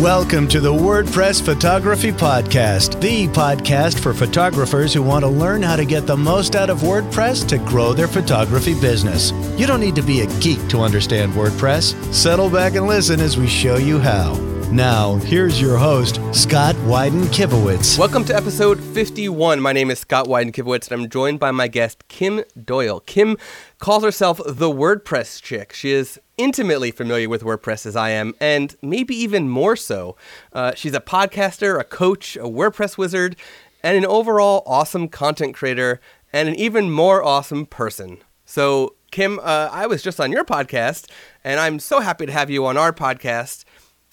[0.00, 5.74] Welcome to the WordPress Photography Podcast, the podcast for photographers who want to learn how
[5.74, 9.32] to get the most out of WordPress to grow their photography business.
[9.58, 11.94] You don't need to be a geek to understand WordPress.
[12.12, 14.34] Settle back and listen as we show you how.
[14.70, 17.98] Now, here's your host, Scott Wyden Kivowitz.
[17.98, 19.60] Welcome to episode 51.
[19.60, 23.00] My name is Scott Wyden Kivowitz, and I'm joined by my guest, Kim Doyal.
[23.00, 23.38] Kim
[23.78, 25.72] calls herself the WordPress chick.
[25.72, 30.16] She is intimately familiar with WordPress as I am, and maybe even more so.
[30.52, 33.36] Uh, she's a podcaster, a coach, a WordPress wizard,
[33.82, 36.00] and an overall awesome content creator,
[36.32, 38.18] and an even more awesome person.
[38.44, 41.10] So, Kim, uh, I was just on your podcast,
[41.42, 43.64] and I'm so happy to have you on our podcast.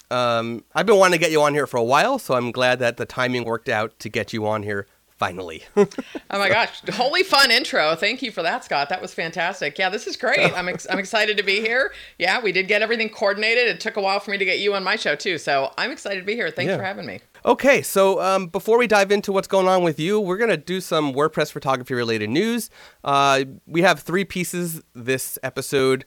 [0.10, 2.80] Um, I've been wanting to get you on here for a while, so I'm glad
[2.80, 5.64] that the timing worked out to get you on here finally.
[5.78, 5.88] oh
[6.32, 7.96] my gosh, holy fun intro.
[7.96, 8.90] Thank you for that, Scott.
[8.90, 9.78] That was fantastic.
[9.78, 10.54] Yeah, this is great.
[10.56, 11.94] I'm, ex- I'm excited to be here.
[12.20, 13.68] Yeah, we did get everything coordinated.
[13.68, 15.38] It took a while for me to get you on my show, too.
[15.38, 16.50] So I'm excited to be here.
[16.50, 16.78] Thanks yeah.
[16.78, 17.20] for having me.
[17.46, 20.58] Okay, so um, before we dive into what's going on with you, we're going to
[20.58, 22.70] do some WordPress photography related news.
[23.04, 26.06] Uh, we have three pieces this episode.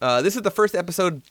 [0.00, 1.22] Uh, this is the first episode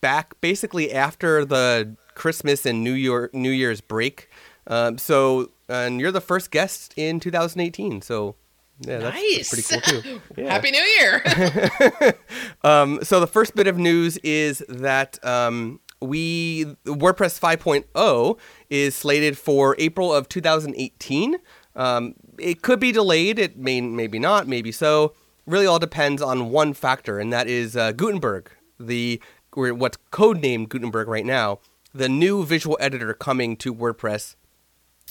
[0.00, 4.28] back basically after the Christmas and New Year New Year's break.
[4.66, 8.02] Um, so, and you're the first guest in 2018.
[8.02, 8.36] So,
[8.80, 9.50] yeah, that's, nice.
[9.50, 10.20] that's pretty cool too.
[10.36, 10.52] Yeah.
[10.52, 12.14] Happy New Year.
[12.64, 19.36] um, so the first bit of news is that um, we WordPress 5.0 is slated
[19.38, 21.36] for April of 2018.
[21.76, 23.38] Um, it could be delayed.
[23.38, 25.14] It may, maybe not, maybe so.
[25.46, 29.20] Really, all depends on one factor, and that is uh, Gutenberg, the
[29.54, 31.58] what's codenamed Gutenberg right now,
[31.92, 34.36] the new visual editor coming to WordPress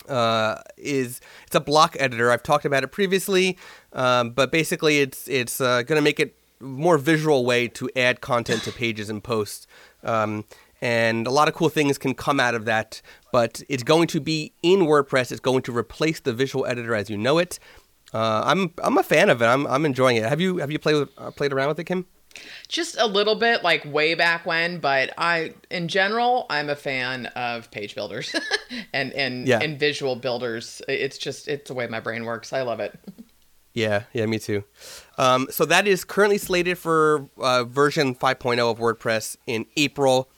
[0.07, 2.31] uh, is it's a block editor.
[2.31, 3.57] I've talked about it previously,
[3.93, 8.21] um, but basically it's it's uh, going to make it more visual way to add
[8.21, 9.67] content to pages and posts.
[10.03, 10.45] Um,
[10.81, 14.21] and a lot of cool things can come out of that, but it's going to
[14.21, 15.31] be in WordPress.
[15.31, 17.59] It's going to replace the visual editor as you know it.
[18.13, 19.45] Uh, I'm I'm a fan of it.
[19.45, 20.23] I'm I'm enjoying it.
[20.23, 22.05] Have you have you played with, uh, played around with it, Kim?
[22.67, 27.27] Just a little bit, like way back when, but I, in general, I'm a fan
[27.27, 28.35] of page builders
[28.93, 29.59] and and yeah.
[29.59, 30.81] and visual builders.
[30.87, 32.53] It's just it's the way my brain works.
[32.53, 32.97] I love it.
[33.73, 34.63] Yeah, yeah, me too.
[35.17, 40.29] Um, so that is currently slated for uh, version 5.0 of WordPress in April.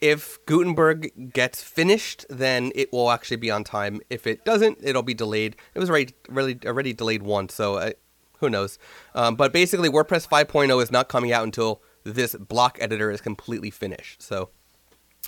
[0.00, 4.00] If Gutenberg gets finished, then it will actually be on time.
[4.10, 5.56] If it doesn't, it'll be delayed.
[5.74, 7.94] It was already really already delayed once, so I,
[8.40, 8.78] who knows?
[9.14, 13.70] Um, but basically, WordPress 5.0 is not coming out until this block editor is completely
[13.70, 14.22] finished.
[14.22, 14.50] So,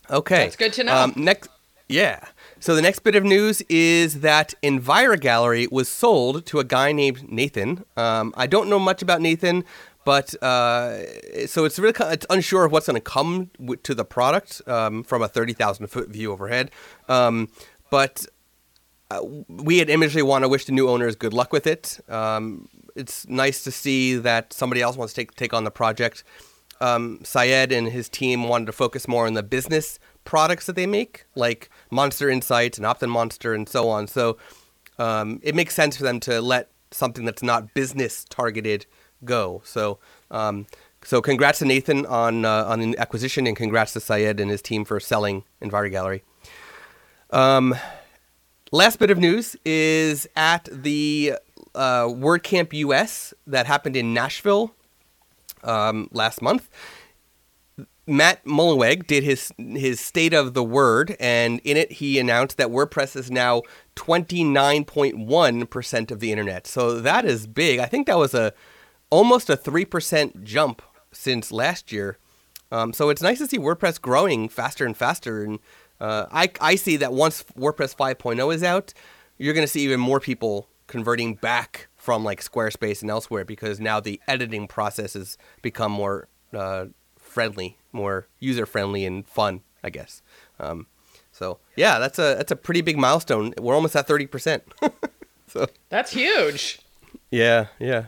[0.09, 0.97] okay, that's good to know.
[0.97, 1.49] Um, next,
[1.89, 2.21] yeah.
[2.61, 6.93] So the next bit of news is that Envira Gallery was sold to a guy
[6.93, 7.85] named Nathan.
[7.97, 9.65] Um, I don't know much about Nathan,
[10.05, 11.05] but uh,
[11.47, 13.51] so it's really it's unsure of what's going to come
[13.83, 16.71] to the product um, from a thirty thousand foot view overhead.
[17.09, 17.49] Um,
[17.91, 18.25] but
[19.11, 21.99] uh, we at Imagely want to wish the new owners good luck with it.
[22.09, 26.25] Um, it's nice to see that somebody else wants to take take on the project.
[26.81, 30.87] Um, Syed and his team wanted to focus more on the business products that they
[30.87, 34.07] make, like MonsterInsights and OptinMonster and so on.
[34.07, 34.39] So
[34.99, 38.87] um, it makes sense for them to let something that's not business targeted
[39.25, 39.61] go.
[39.65, 39.99] So
[40.31, 40.67] um,
[41.03, 44.63] so congrats to Nathan on uh, on the acquisition, and congrats to Syed and his
[44.63, 46.23] team for selling Envira Gallery.
[47.31, 47.75] Um,
[48.71, 51.35] last bit of news is at the
[51.75, 54.75] uh, WordCamp US that happened in Nashville
[55.63, 56.69] um, last month.
[58.07, 62.69] Matt Mullenweg did his his state of the word, and in it he announced that
[62.69, 63.63] WordPress is now
[63.95, 66.67] 29.1 percent of the internet.
[66.67, 67.79] So that is big.
[67.79, 68.53] I think that was a
[69.11, 70.83] almost a three percent jump
[71.13, 72.19] since last year.
[72.73, 75.45] Um, so it's nice to see WordPress growing faster and faster.
[75.45, 75.59] And
[76.01, 78.93] uh, I I see that once WordPress 5.0 is out,
[79.39, 83.79] you're going to see even more people converting back from like Squarespace and elsewhere because
[83.79, 86.87] now the editing process has become more uh,
[87.19, 90.23] friendly, more user friendly and fun, I guess.
[90.59, 90.87] Um,
[91.33, 93.55] so yeah, that's a that's a pretty big milestone.
[93.59, 94.65] We're almost at thirty percent.
[95.47, 96.81] so that's huge.
[97.31, 98.07] Yeah, yeah.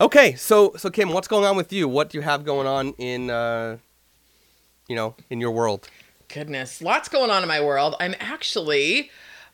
[0.00, 1.88] Okay, so so Kim, what's going on with you?
[1.88, 3.78] What do you have going on in uh,
[4.88, 5.88] you know in your world?
[6.28, 7.96] Goodness, lots going on in my world.
[8.00, 9.10] I'm actually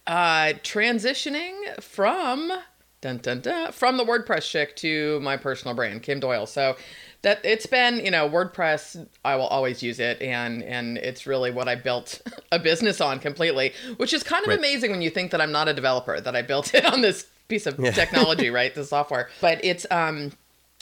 [0.06, 2.52] uh, transitioning from
[3.00, 6.46] dun, dun, dun, from the WordPress chick to my personal brand, Kim Doyal.
[6.48, 6.76] So
[7.22, 9.06] that it's been, you know, WordPress.
[9.24, 12.20] I will always use it, and and it's really what I built
[12.52, 14.58] a business on completely, which is kind of right.
[14.58, 17.26] amazing when you think that I'm not a developer, that I built it on this
[17.48, 17.90] piece of yeah.
[17.92, 18.74] technology, right?
[18.74, 20.32] The software, but it's um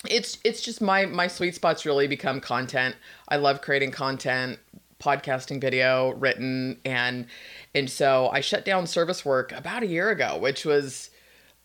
[0.09, 2.97] it's it's just my my sweet spots really become content.
[3.29, 4.59] I love creating content
[5.03, 7.27] podcasting video written and
[7.75, 11.11] and so I shut down service work about a year ago, which was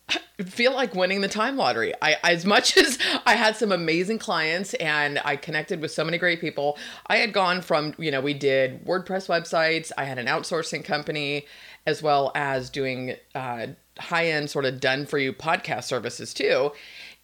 [0.09, 1.93] I feel like winning the time lottery.
[2.01, 6.17] I as much as I had some amazing clients and I connected with so many
[6.17, 10.27] great people, I had gone from, you know, we did WordPress websites, I had an
[10.27, 11.45] outsourcing company
[11.85, 13.67] as well as doing uh,
[13.97, 16.71] high-end sort of done for you podcast services too.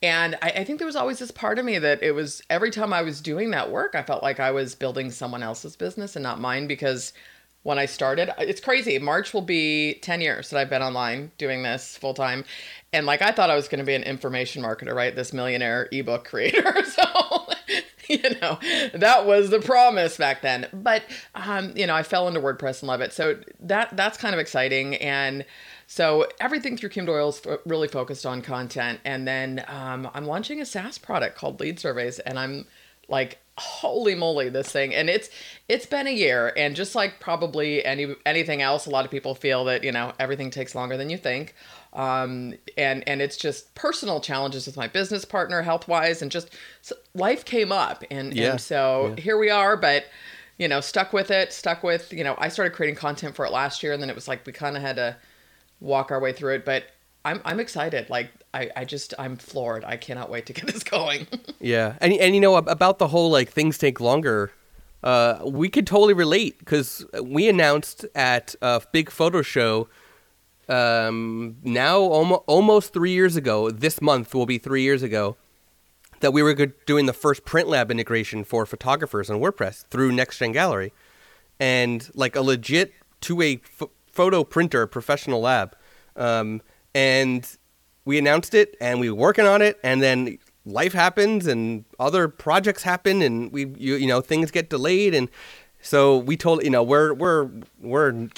[0.04, 2.70] And I, I think there was always this part of me that it was every
[2.70, 6.16] time I was doing that work, I felt like I was building someone else's business
[6.16, 7.14] and not mine because
[7.64, 8.30] when I started.
[8.38, 9.00] It's crazy.
[9.00, 12.46] March will be 10 years that I've been online doing this full time.
[12.92, 15.16] And like I thought I was going to be an information marketer, right?
[15.16, 16.84] This millionaire ebook creator.
[16.86, 17.48] so,
[18.08, 18.60] you know,
[18.94, 20.68] that was the promise back then.
[20.74, 21.04] But
[21.34, 23.14] um, you know, I fell into WordPress and love it.
[23.14, 25.46] So that that's kind of exciting and
[25.94, 30.66] so everything through Kim Doyal's really focused on content, and then um, I'm launching a
[30.66, 32.66] SaaS product called Lead Surveys, and I'm
[33.10, 35.30] like holy moly this thing and it's
[35.70, 39.36] it's been a year and just like probably any anything else a lot of people
[39.36, 41.54] feel that you know everything takes longer than you think
[41.94, 46.50] um, and and it's just personal challenges with my business partner health wise and just
[46.82, 48.52] so life came up and Yeah.
[48.54, 49.22] and so Yeah.
[49.22, 50.06] here we are but
[50.58, 53.52] you know stuck with it stuck with you know i started creating content for it
[53.52, 55.16] last year and then it was like we kind of had to
[55.80, 56.84] walk our way through it but
[57.26, 60.84] i'm i'm excited like i i just i'm floored i cannot wait to get this
[60.84, 61.28] going
[61.60, 64.52] Yeah, and and you know about the whole like things take longer.
[65.02, 69.88] Uh, we could totally relate because we announced at a big photo show.
[70.70, 73.70] Um, now almost three years ago.
[73.70, 75.38] This month will be three years ago
[76.20, 76.54] that we were
[76.86, 80.94] doing the first print lab integration for photographers on WordPress through NextGEN Gallery,
[81.60, 85.76] and like a legit two-way ph- photo printer professional lab.
[86.16, 86.62] Um,
[86.96, 87.46] and
[88.06, 92.28] we announced it, and we were working on it, and then life happens, and other
[92.28, 95.30] projects happen, and we you, you know things get delayed, and
[95.82, 97.50] so we told you know we're we're
[97.80, 98.30] we're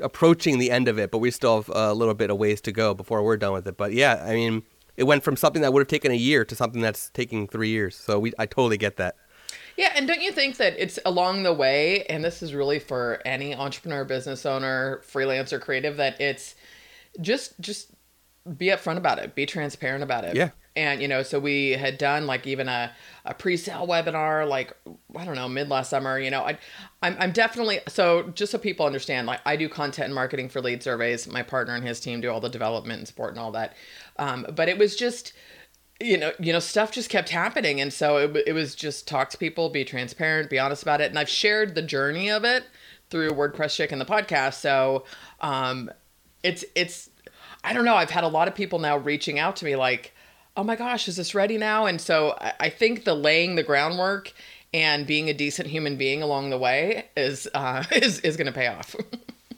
[0.00, 2.72] approaching the end of it, but we still have a little bit of ways to
[2.72, 3.76] go before we're done with it.
[3.76, 4.62] But yeah, I mean,
[4.96, 7.70] it went from something that would have taken a year to something that's taking three
[7.70, 7.96] years.
[7.96, 9.16] So we, I totally get that.
[9.76, 13.20] Yeah, and don't you think that it's along the way, and this is really for
[13.24, 16.54] any entrepreneur, business owner, freelancer, creative, that it's
[17.20, 17.90] just just
[18.56, 20.36] be upfront about it, be transparent about it.
[20.36, 20.50] Yeah.
[20.76, 22.92] And you know, so we had done like even a,
[23.24, 24.74] a pre-sale webinar, like
[25.16, 26.18] I don't know, mid last summer.
[26.18, 26.58] You know, I,
[27.02, 30.60] I'm I'm definitely so just so people understand, like I do content and marketing for
[30.60, 31.26] lead surveys.
[31.26, 33.74] My partner and his team do all the development and support and all that.
[34.18, 35.32] Um, but it was just
[36.00, 39.30] you know, you know, stuff just kept happening, and so it, it was just talk
[39.30, 42.64] to people, be transparent, be honest about it, and I've shared the journey of it
[43.08, 44.54] through WordPress Chick and the podcast.
[44.54, 45.04] So,
[45.40, 45.90] um,
[46.42, 47.10] it's it's,
[47.64, 47.94] I don't know.
[47.94, 50.14] I've had a lot of people now reaching out to me like,
[50.56, 53.62] "Oh my gosh, is this ready now?" And so I, I think the laying the
[53.62, 54.32] groundwork
[54.74, 58.52] and being a decent human being along the way is uh, is is going to
[58.52, 58.94] pay off.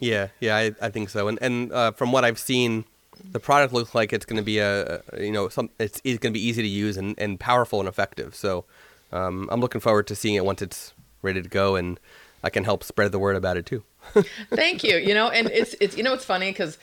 [0.00, 1.26] Yeah, yeah, I, I think so.
[1.26, 2.84] And and uh, from what I've seen,
[3.31, 6.33] the product looks like it's going to be a you know some it's, it's going
[6.33, 8.35] to be easy to use and, and powerful and effective.
[8.35, 8.65] So
[9.13, 10.93] um, I'm looking forward to seeing it once it's
[11.23, 11.99] ready to go, and
[12.43, 13.83] I can help spread the word about it too.
[14.51, 14.97] Thank you.
[14.97, 16.79] You know, and it's it's you know it's funny because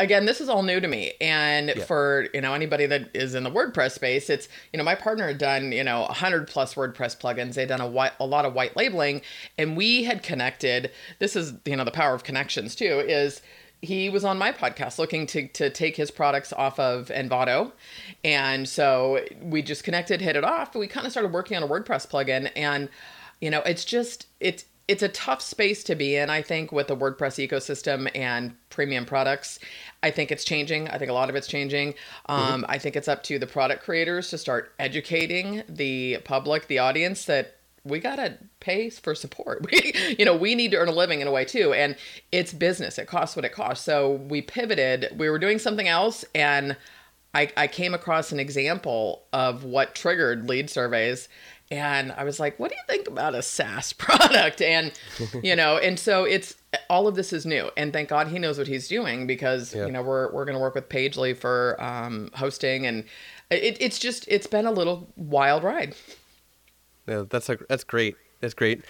[0.00, 1.84] again, this is all new to me, and Yeah.
[1.84, 5.26] for you know anybody that is in the WordPress space, it's you know my partner
[5.26, 7.54] had done you know hundred plus WordPress plugins.
[7.54, 9.22] They'd done a white, a lot of white labeling,
[9.56, 10.92] and we had connected.
[11.18, 13.00] This is you know the power of connections too.
[13.06, 13.42] Is
[13.80, 17.72] he was on my podcast looking to to take his products off of Envato,
[18.24, 20.74] and so we just connected, hit it off.
[20.74, 22.88] We kind of started working on a WordPress plugin, and
[23.40, 26.86] you know it's just it's it's a tough space to be in i think with
[26.86, 29.58] the wordpress ecosystem and premium products.
[30.02, 30.88] I think it's changing.
[30.88, 31.94] I think a lot of it's changing.
[32.26, 36.78] Um, i think it's up to the product creators to start educating the public the
[36.78, 37.57] audience that
[37.88, 41.26] we gotta pay for support we you know we need to earn a living in
[41.26, 41.96] a way too and
[42.32, 46.24] it's business it costs what it costs so we pivoted we were doing something else
[46.34, 46.76] and
[47.34, 51.28] I, I came across an example of what triggered lead surveys
[51.70, 54.62] and I was like, what do you think about a SaaS product?
[54.62, 54.92] And,
[55.42, 56.54] you know, and so it's
[56.88, 57.70] all of this is new.
[57.76, 60.60] And thank God he knows what he's doing because, you know, we're, we're going to
[60.60, 62.86] work with Pagely for um, hosting.
[62.86, 63.04] And
[63.50, 65.94] it, it's just, it's been a little wild ride.
[67.08, 68.16] Yeah, that's a, that's great.
[68.40, 68.84] That's great.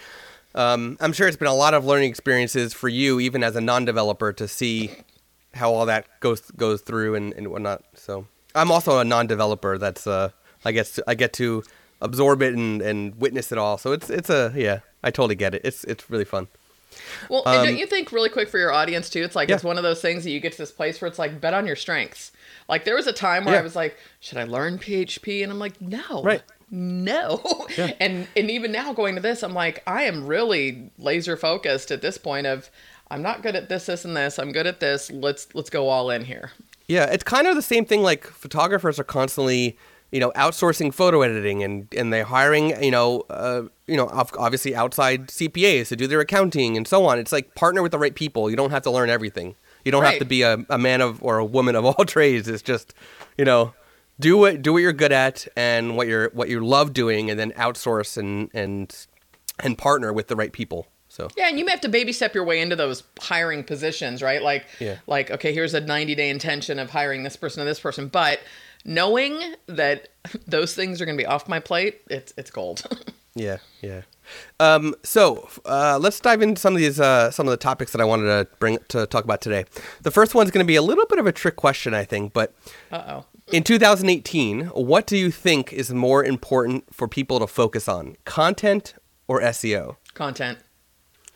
[0.55, 3.61] Um, I'm sure it's been a lot of learning experiences for you, even as a
[3.61, 4.91] non-developer, to see
[5.53, 7.83] how all that goes goes through and, and whatnot.
[7.95, 9.77] So I'm also a non-developer.
[9.77, 10.29] That's uh,
[10.65, 11.63] I guess I get to
[12.01, 13.77] absorb it and, and witness it all.
[13.77, 15.61] So it's it's a yeah, I totally get it.
[15.63, 16.47] It's it's really fun.
[17.29, 19.23] Well, and Um, don't you think really quick for your audience too?
[19.23, 19.55] It's like Yeah.
[19.55, 21.53] it's one of those things that you get to this place where it's like bet
[21.53, 22.31] on your strengths.
[22.67, 23.59] Like there was a time where Yeah.
[23.61, 25.43] I was like, should I learn PHP?
[25.43, 26.41] And I'm like, no, Right.
[26.71, 27.67] No.
[27.99, 32.01] And and even now going to this, I'm like, I am really laser focused at
[32.01, 32.69] this point of
[33.11, 34.37] I'm not good at this, this, and this.
[34.37, 35.09] I'm good at this.
[35.11, 36.51] Let's let's go all in here.
[36.87, 38.01] Yeah, it's kind of the same thing.
[38.01, 39.77] Like photographers are constantly,
[40.11, 44.75] you know, outsourcing photo editing, and and they're hiring, you know, uh, you know, obviously
[44.75, 47.17] outside CPAs to do their accounting and so on.
[47.17, 48.49] It's like partner with the right people.
[48.49, 49.55] You don't have to learn everything.
[49.85, 52.47] You don't have to be a, a man of or a woman of all trades.
[52.47, 52.93] It's just,
[53.37, 53.73] you know,
[54.19, 57.39] do what do what you're good at and what you're what you love doing, and
[57.39, 59.05] then outsource and and
[59.59, 60.87] and partner with the right people.
[61.07, 64.21] So Yeah, and you may have to baby step your way into those hiring positions,
[64.21, 64.41] right?
[64.41, 64.97] Like, Yeah.
[65.07, 68.39] like okay, here's a 90 day intention of hiring this person and this person, but
[68.85, 70.09] knowing that
[70.47, 72.83] those things are going to be off my plate, it's it's gold.
[73.35, 74.01] Yeah, yeah.
[74.59, 78.01] Um, so uh, let's dive into some of these uh, some of the topics that
[78.01, 79.65] I wanted to bring to talk about today.
[80.01, 82.33] The first one's going to be a little bit of a trick question, I think.
[82.33, 82.53] But
[82.91, 83.25] uh oh.
[83.51, 88.93] In 2018, what do you think is more important for people to focus on, content
[89.27, 89.95] or SEO?
[90.13, 90.59] Content.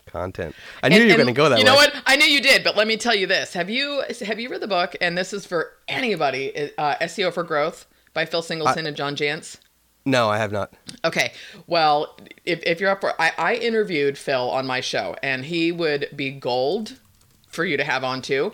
[0.05, 0.53] Content.
[0.83, 1.71] I knew And- you were going to go that You way.
[1.71, 1.93] You know what?
[2.05, 4.61] I knew you did, but let me tell you this: Have you have you read
[4.61, 4.95] the book?
[5.01, 6.71] And this is for anybody.
[6.77, 9.57] Uh, SEO for Growth by Phil Singleton and John Jantsch.
[10.05, 10.73] No, I have not.
[11.05, 11.31] Okay.
[11.65, 15.71] Well, if, if you're up for I, I interviewed Phil on my show and he
[15.71, 16.99] would be gold
[17.47, 18.51] for you to have on too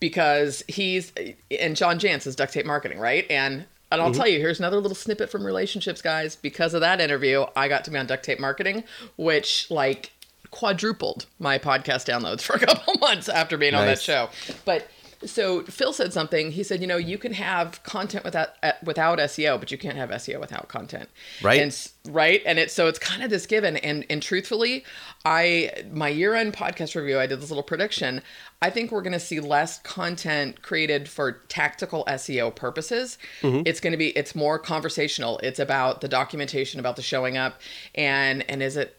[0.00, 1.12] because he's
[1.50, 3.26] and John Jantsch is duct tape marketing, right?
[3.30, 4.18] And and I'll mm-hmm.
[4.18, 6.36] tell you, here's another little snippet from relationships, guys.
[6.36, 8.84] Because of that interview, I got to be on duct tape marketing,
[9.16, 10.12] which like
[10.50, 14.28] quadrupled my podcast downloads for a couple months after being on that show.
[14.64, 14.88] But
[15.24, 16.52] so Phil said something.
[16.52, 19.96] He said, you know, you can have content without uh, without SEO, but you can't
[19.96, 21.08] have SEO without content.
[21.42, 21.60] Right.
[21.60, 22.42] And right.
[22.46, 23.76] And it's so it's kind of this given.
[23.78, 24.84] And and truthfully,
[25.24, 28.22] I my year end podcast review, I did this little prediction.
[28.60, 33.18] I think we're going to see less content created for tactical SEO purposes.
[33.66, 35.38] It's going to be it's more conversational.
[35.42, 37.60] It's about the documentation, about the showing up,
[37.94, 38.96] and and is it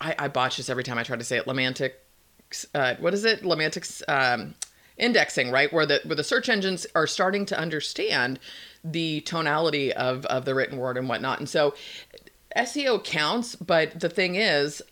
[0.00, 1.46] I, I botch this every time I try to say it.
[1.46, 1.92] Lemantic,
[2.74, 3.42] uh, what is it?
[3.42, 4.54] Lemantic um,
[4.98, 5.72] indexing, right?
[5.72, 8.38] Where the where the search engines are starting to understand
[8.84, 11.38] the tonality of of the written word and whatnot.
[11.38, 11.74] And so
[12.56, 14.82] SEO counts, but the thing is.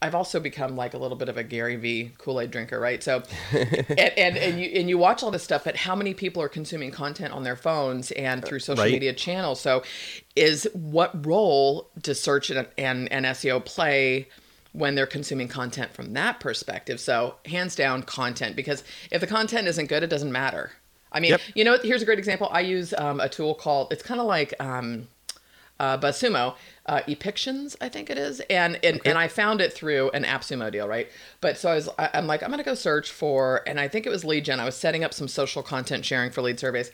[0.00, 3.00] I've also become like a little bit of a Gary V Kool Aid drinker, right?
[3.00, 3.22] So,
[3.52, 6.48] and, and and you and you watch all this stuff, but how many people are
[6.48, 8.90] consuming content on their phones and through social Right.
[8.90, 9.60] media channels?
[9.60, 9.84] So,
[10.34, 14.26] is what role does search and, and, and SEO play
[14.72, 17.00] when they're consuming content from that perspective?
[17.00, 20.72] So, hands down, content, because if the content isn't good, it doesn't matter.
[21.10, 21.40] I mean, Yep.
[21.54, 22.48] you know, here's a great example.
[22.50, 25.08] I use um, a tool called, it's kind of like, um,
[25.80, 26.54] uh, BuzzSumo,
[26.86, 30.70] uh, Epictions, I think it is, and and, and I found it through an AppSumo
[30.70, 31.10] deal, right?
[31.40, 34.06] But so I was, I, I'm like, I'm gonna go search for, and I think
[34.06, 34.60] it was lead gen.
[34.60, 36.92] I was setting up some social content sharing for lead surveys,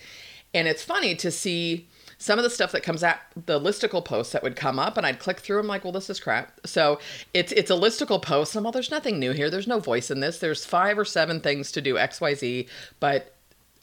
[0.55, 1.87] and it's funny to see
[2.21, 5.07] some of the stuff that comes out, the listicle posts that would come up, and
[5.07, 5.61] I'd click through.
[5.61, 6.59] I'm like, well, this is crap.
[6.67, 6.99] So
[7.33, 8.57] it's it's a listicle post.
[8.57, 9.49] I'm well, there's nothing new here.
[9.51, 10.39] There's no voice in this.
[10.39, 12.67] There's five or seven things to do X Y Z,
[13.01, 13.35] but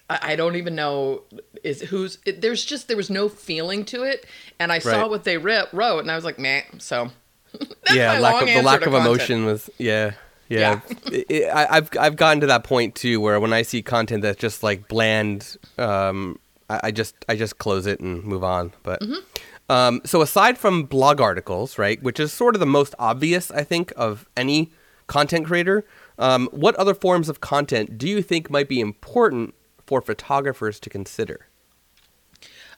[0.09, 1.21] I I don't even know
[1.63, 2.17] is who's.
[2.25, 4.25] It, there's just there was no feeling to it,
[4.59, 5.09] and I saw Right.
[5.09, 6.63] what they writ, wrote, and I was like, man.
[6.79, 7.11] So
[7.53, 9.05] that's yeah, lack of the lack of content.
[9.07, 10.11] emotion was yeah.
[10.47, 13.81] Yeah, It- it- I, I've I've gotten to that point too, where when I see
[13.81, 16.37] content that's just like bland, um,
[16.69, 18.73] I, I just I just close it and move on.
[18.83, 19.71] But Mm-hmm.
[19.71, 23.63] um, so aside from blog articles, right, which is sort of the most obvious, I
[23.63, 24.71] think, of any
[25.07, 25.85] content creator,
[26.17, 29.53] um, what other forms of content do you think might be important
[29.85, 31.47] for photographers to consider?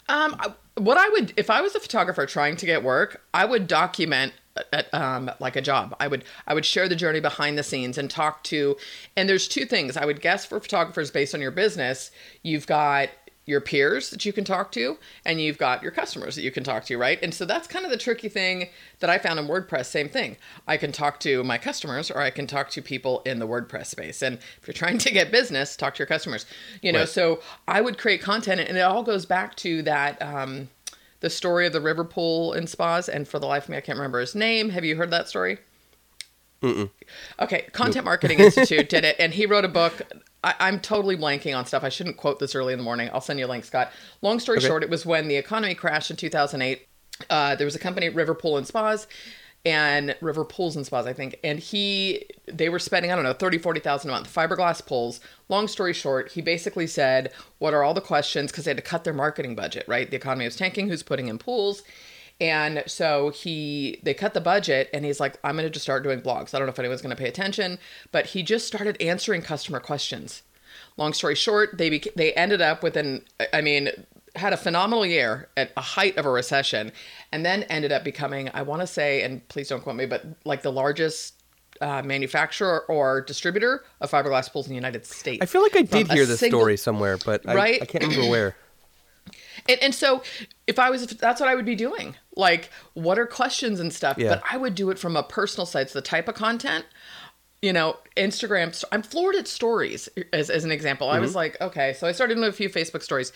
[0.10, 0.36] Um,
[0.75, 4.34] what I would, if I was a photographer trying to get work, I would document
[4.74, 5.96] uh, um, like a job.
[6.00, 8.77] I would, I would share the journey behind the scenes and talk to.
[9.15, 12.12] And there's two things I would guess for photographers based on your business.
[12.41, 13.10] You've got
[13.48, 16.63] your peers that you can talk to, and you've got your customers that you can
[16.63, 17.18] talk to, right?
[17.24, 19.86] And so that's kind of the tricky thing that I found in WordPress.
[19.86, 20.38] Same thing.
[20.68, 23.88] I can talk to my customers, or I can talk to people in the WordPress
[23.88, 24.22] space.
[24.22, 26.46] And if you're trying to get business, talk to your customers.
[26.82, 27.10] You know, Right.
[27.10, 30.22] so I would create content, and it all goes back to that.
[30.22, 30.70] Um,
[31.20, 33.82] the story of the river pool in spas, and for the life of me, I
[33.82, 34.70] can't remember his name.
[34.70, 35.58] Have you heard that story?
[36.63, 40.01] Okay, Content Marketing Institute did it, and he wrote a book.
[40.44, 41.84] I, I'm totally blanking on stuff.
[41.84, 43.10] I shouldn't quote this early in the morning.
[43.13, 43.91] I'll send you a link, Scott.
[44.22, 44.67] Long story Okay.
[44.67, 46.88] short, it was when the economy crashed in 2008.
[47.29, 49.08] Uh, there was a company, River Pool and Spas,
[49.65, 53.34] and River Pools and Spas, I think, and he they were spending I don't know
[53.34, 55.20] 30, 40,000 a month fiberglass pools.
[55.50, 58.84] Long story short, he basically said, "What are all the questions?" Because they had to
[58.84, 59.84] cut their marketing budget.
[59.88, 60.89] Right, the economy was tanking.
[60.89, 61.82] Who's putting in pools?
[62.39, 66.22] And so he they cut the budget and he's like, I'm gonna just start doing
[66.22, 66.53] blogs.
[66.53, 67.79] I don't know if anyone's gonna pay attention,
[68.12, 70.44] but he just started answering customer questions.
[70.98, 73.89] Long story short, they bec- they ended up with an I mean
[74.36, 76.91] had a phenomenal year at a height of a recession,
[77.32, 80.24] and then ended up becoming, I want to say, and please don't quote me, but
[80.46, 81.41] like the largest
[81.82, 85.41] uh, manufacturer or distributor of fiberglass pools in the United States.
[85.41, 87.82] I feel like I did hear this single- story somewhere, but I, Right?
[87.82, 88.56] I can't remember where.
[89.69, 90.24] And, and so,
[90.65, 92.15] if I was, if that's what I would be doing.
[92.36, 94.17] Like, what are questions and stuff?
[94.17, 94.29] Yeah.
[94.29, 95.89] But I would do it from a personal side.
[95.89, 96.86] So the type of content,
[97.62, 98.83] you know, Instagram.
[98.91, 101.09] I'm floored at stories as, as an example.
[101.09, 101.38] I was mm-hmm.
[101.38, 103.33] like, okay, so I started doing a few Facebook stories,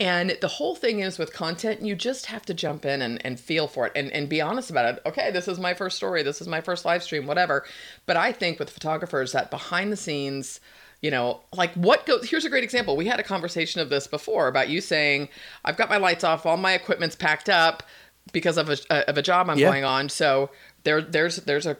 [0.00, 3.38] and the whole thing is with content, you just have to jump in and, and
[3.38, 5.02] feel for it and, and be honest about it.
[5.04, 6.22] Okay, this is my first story.
[6.22, 7.64] This is my first live stream, whatever.
[8.06, 10.60] But I think with photographers that behind the scenes
[11.02, 14.06] you know like what goes here's a great example we had a conversation of this
[14.06, 15.28] before about you saying
[15.64, 17.82] i've got my lights off all my equipment's packed up
[18.32, 19.68] because of a, of a job i'm Yeah.
[19.68, 20.50] going on so
[20.84, 21.76] there there's there's a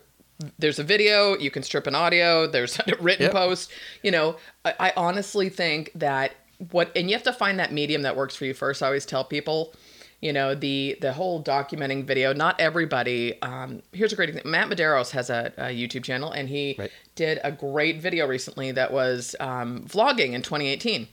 [0.58, 3.32] there's a video you can strip an audio there's a written Yep.
[3.32, 3.70] post
[4.02, 6.32] you know I, I honestly think that
[6.70, 9.04] what and you have to find that medium that works for you first i always
[9.06, 9.74] tell people
[10.20, 14.68] you know the the whole documenting video not everybody um here's a great example matt
[14.68, 16.90] medeiros has a, a youtube channel and he Right.
[17.14, 21.08] did a great video recently that was um, vlogging in 2018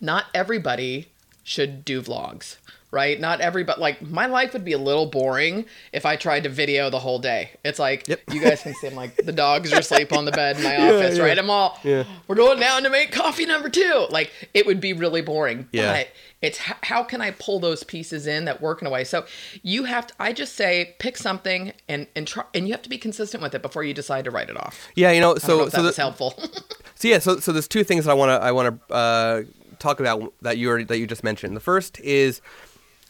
[0.00, 1.08] not everybody
[1.44, 2.56] should do vlogs
[2.96, 6.48] right not everybody like my life would be a little boring if i tried to
[6.48, 8.20] video the whole day it's like Yep.
[8.32, 10.76] you guys can see i'm like the dogs are asleep on the bed in my
[10.88, 11.24] office yeah.
[11.24, 12.04] right i'm all Yeah.
[12.26, 15.92] we're going down to make coffee number two like it would be really boring Yeah.
[15.92, 16.08] but
[16.40, 19.26] it's h- how can i pull those pieces in that work in a way so
[19.62, 22.88] you have to i just say pick something and and try and you have to
[22.88, 25.42] be consistent with it before you decide to write it off Yeah, you know, don't
[25.44, 26.34] know so if so that the- was helpful
[26.98, 29.42] So yeah, so so there's two things that I want to I want to uh,
[29.78, 31.54] talk about that you already, that you just mentioned.
[31.54, 32.40] The first is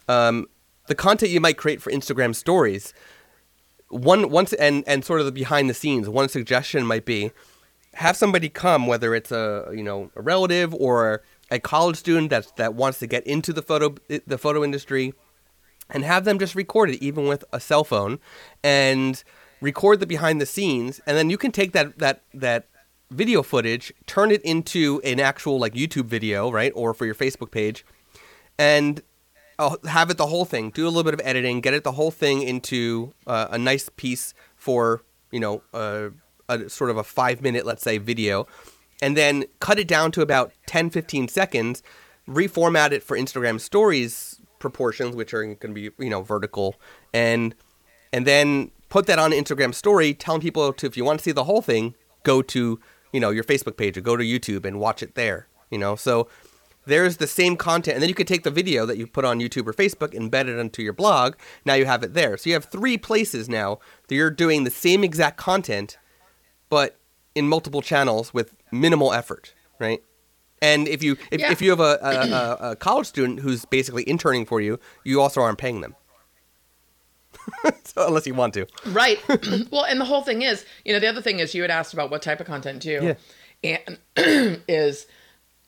[0.09, 0.47] um,
[0.87, 2.93] the content you might create for Instagram stories.
[3.89, 6.09] One once and and sort of the behind the scenes.
[6.09, 7.31] One suggestion might be
[7.95, 12.55] have somebody come, whether it's a you know a relative or a college student that
[12.57, 13.95] that wants to get into the photo
[14.27, 15.15] the photo industry,
[15.91, 18.19] and have them just record it, even with a cell phone,
[18.63, 19.23] and
[19.61, 22.69] record the behind the scenes, and then you can take that that that
[23.11, 27.51] video footage, turn it into an actual like YouTube video, right, or for your Facebook
[27.51, 27.85] page,
[28.59, 29.03] and
[29.59, 30.71] uh, have it the whole thing.
[30.71, 33.89] Do a little bit of editing, get it the whole thing into uh, a nice
[33.97, 36.11] piece for you know uh,
[36.49, 38.47] a sort of a five minute, let's say, video,
[39.03, 41.83] and then cut it down to about 10, 15 seconds.
[42.29, 46.77] Reformat it for Instagram Stories proportions, which are going to be you know vertical,
[47.15, 47.55] and
[48.13, 51.33] and then put that on Instagram Story, telling people to if you want to see
[51.33, 52.81] the whole thing, go to
[53.13, 55.47] you know your Facebook page or go to YouTube and watch it there.
[55.71, 56.29] You know, so
[56.87, 59.41] there's the same content, and then you could take the video that you put on
[59.41, 61.35] YouTube or Facebook, embed it into your blog.
[61.65, 62.37] Now you have it there.
[62.37, 65.99] So you have three places now that you're doing the same exact content,
[66.69, 66.97] but
[67.35, 70.03] in multiple channels with minimal effort, right?
[70.63, 71.53] And if you if, Yeah.
[71.53, 75.43] if you have a, a, a, college student who's basically interning for you, you also
[75.43, 75.95] aren't paying them.
[77.85, 78.67] so unless you want to.
[78.87, 79.19] Right.
[79.71, 81.93] well, and the whole thing is, you know, the other thing is you had asked
[81.93, 83.17] about what type of content too.
[83.63, 83.99] And
[84.69, 85.07] is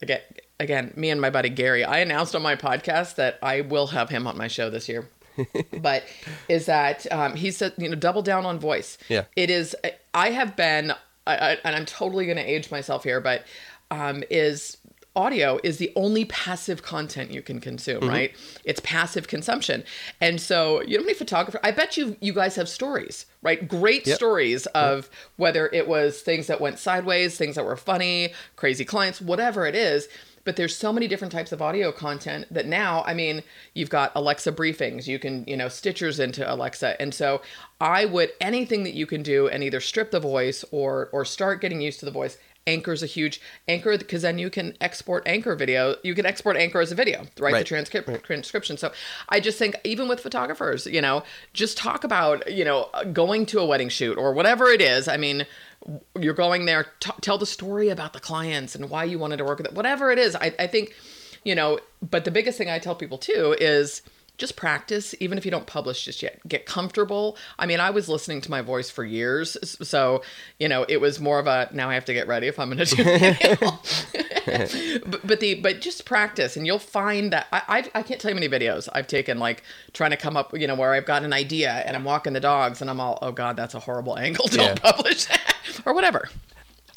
[0.00, 0.20] again
[0.60, 4.10] again, me and my buddy Gary, I announced on my podcast that I will have
[4.10, 5.08] him on my show this year.
[5.80, 6.02] but
[6.48, 8.98] is that um, he said, you know, double down on voice.
[9.08, 9.24] Yeah.
[9.36, 9.76] It is
[10.12, 10.92] I have been
[11.26, 13.44] I, I, and I'm totally going to age myself here, but
[13.90, 14.78] um, is
[15.14, 18.08] audio is the only passive content you can consume, Mm-hmm.
[18.08, 18.36] right?
[18.64, 19.84] It's passive consumption.
[20.20, 23.66] And so, you know, many photographers, I bet you you guys have stories, right?
[23.68, 24.16] Great Yep.
[24.16, 29.20] stories of whether it was things that went sideways, things that were funny, crazy clients,
[29.20, 30.08] whatever it is.
[30.48, 33.42] But there's so many different types of audio content that now, I mean,
[33.74, 36.98] you've got Alexa briefings, you can, you know, Stitchers into Alexa.
[36.98, 37.42] And so
[37.82, 41.60] I would anything that you can do and either strip the voice or or start
[41.60, 45.56] getting used to the voice Anchor's a huge anchor because then you can export anchor
[45.56, 45.96] video.
[46.02, 47.52] You can export anchor as a video, right?
[47.52, 47.58] Right.
[47.60, 48.76] The transcript transcription.
[48.76, 48.92] So
[49.30, 53.60] I just think even with photographers, you know, just talk about you know going to
[53.60, 55.08] a wedding shoot or whatever it is.
[55.08, 55.46] I mean,
[56.18, 56.86] you're going there.
[57.00, 59.74] T- tell the story about the clients and why you wanted to work with it.
[59.74, 60.94] Whatever it is, I, I think,
[61.44, 61.78] you know.
[62.02, 64.02] But the biggest thing I tell people too is
[64.38, 68.08] just practice even if you don't publish just yet get comfortable i mean i was
[68.08, 70.22] listening to my voice for years so
[70.60, 72.70] you know it was more of a now i have to get ready if i'm
[72.70, 72.94] going to
[74.14, 74.22] do.
[75.06, 77.62] but, but the but just practice and you'll find that I,
[77.94, 80.66] I i can't tell you many videos i've taken like trying to come up you
[80.66, 83.32] know where i've got an idea and i'm walking the dogs and i'm all oh
[83.32, 84.46] god that's a horrible angle.
[84.50, 84.74] Don't Yeah.
[84.92, 85.54] publish that.
[85.84, 86.28] Or whatever.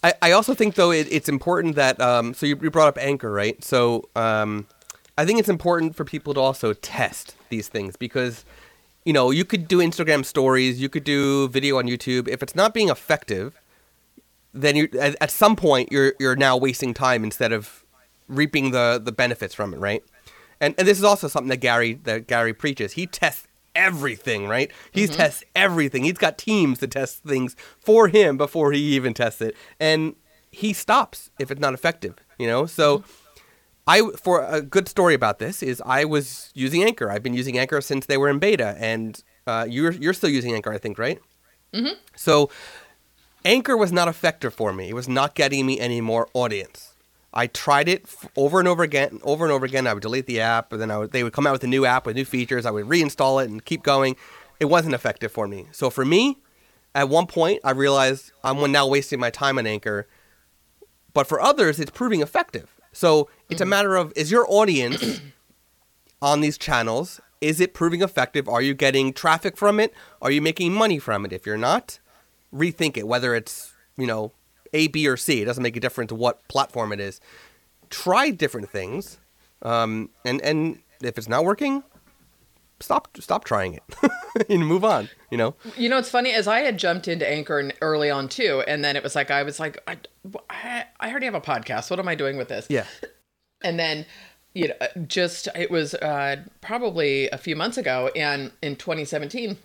[0.04, 2.98] I, I also think though it, it's important that um, so you, you brought up
[2.98, 3.64] anchor right?
[3.64, 4.66] So um,
[5.18, 8.44] I think it's important for people to also test these things because
[9.06, 12.28] you know you could do Instagram stories you could do video on YouTube.
[12.28, 13.61] If it's not being effective
[14.54, 17.84] then you at, at some point you're you're now wasting time instead of
[18.28, 20.04] reaping the the benefits from it right
[20.60, 22.94] and and this is also something that Gary that Gary preaches.
[22.94, 24.72] He tests everything, right?
[24.92, 25.14] He Mm-hmm.
[25.14, 26.04] tests everything.
[26.04, 30.16] He's got teams to test things for him before he even tests it, and
[30.52, 32.16] he stops if it's not effective.
[32.38, 33.00] You know, so.
[33.00, 33.12] Mm-hmm.
[33.88, 37.10] I for a good story about this is I was using Anchor.
[37.10, 40.54] I've been using Anchor since they were in beta, and uh, you're you're still using
[40.54, 41.20] Anchor, I think, right?
[41.74, 41.96] Mm-hmm.
[42.16, 42.52] So
[43.44, 44.90] Anchor was not effective for me.
[44.90, 46.94] It was not getting me any more audience.
[47.34, 49.88] I tried it f- over and over again, over and over again.
[49.88, 51.68] I would delete the app, and then I would, they would come out with a
[51.68, 52.66] new app with new features.
[52.66, 54.16] I would reinstall it and keep going.
[54.60, 55.68] It wasn't effective for me.
[55.72, 56.38] So for me,
[56.94, 60.08] at one point, I realized I'm now wasting my time on Anchor.
[61.14, 62.76] But for others, it's proving effective.
[62.92, 63.70] So it's a mm-hmm.
[63.70, 65.22] matter of is your audience
[66.22, 68.48] on these channels is it proving effective?
[68.48, 69.94] Are you getting traffic from it?
[70.22, 71.34] Are you making money from it?
[71.34, 72.00] If you're not,
[72.54, 73.08] rethink it.
[73.08, 74.32] Whether it's you know
[74.74, 77.20] A, B, or C, it doesn't make a difference what platform it is.
[77.90, 79.18] Try different things,
[79.62, 81.84] um, and and if it's not working,
[82.80, 83.84] stop stop trying it
[84.50, 85.10] and move on.
[85.30, 88.64] You know, You know, it's funny as I had jumped into Anchor early on too,
[88.68, 89.98] and then it was like I was like, I,
[90.50, 91.90] I, I already have a podcast.
[91.90, 92.68] What am I doing with this?
[92.70, 92.86] yeah,
[93.64, 94.06] and then
[94.54, 94.76] you know
[95.08, 99.58] just it was uh, probably a few months ago and in 2017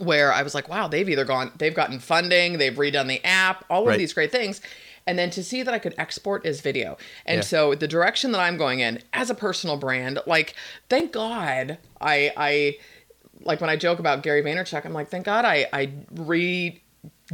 [0.00, 3.64] where i was like wow they've either gone they've gotten funding they've redone the app
[3.70, 4.60] all of these great things
[5.06, 7.42] and then to see that i could export as video and Yeah.
[7.42, 10.54] so the direction that i'm going in as a personal brand like
[10.88, 12.76] thank god i i
[13.40, 16.80] like when i joke about gary vaynerchuk i'm like thank god i i re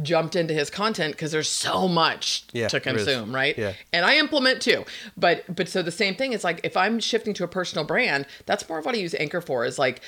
[0.01, 3.73] jumped into his content because there's so much Yeah, to consume right Yeah.
[3.91, 4.85] and I implement too.
[5.17, 8.25] But but so the same thing is like if I'm shifting to a personal brand,
[8.45, 9.99] that's more of what I use Anchor for is like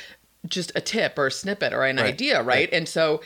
[0.47, 2.45] just a tip or a snippet or an Right, idea, right?
[2.47, 2.69] right.
[2.73, 3.21] And so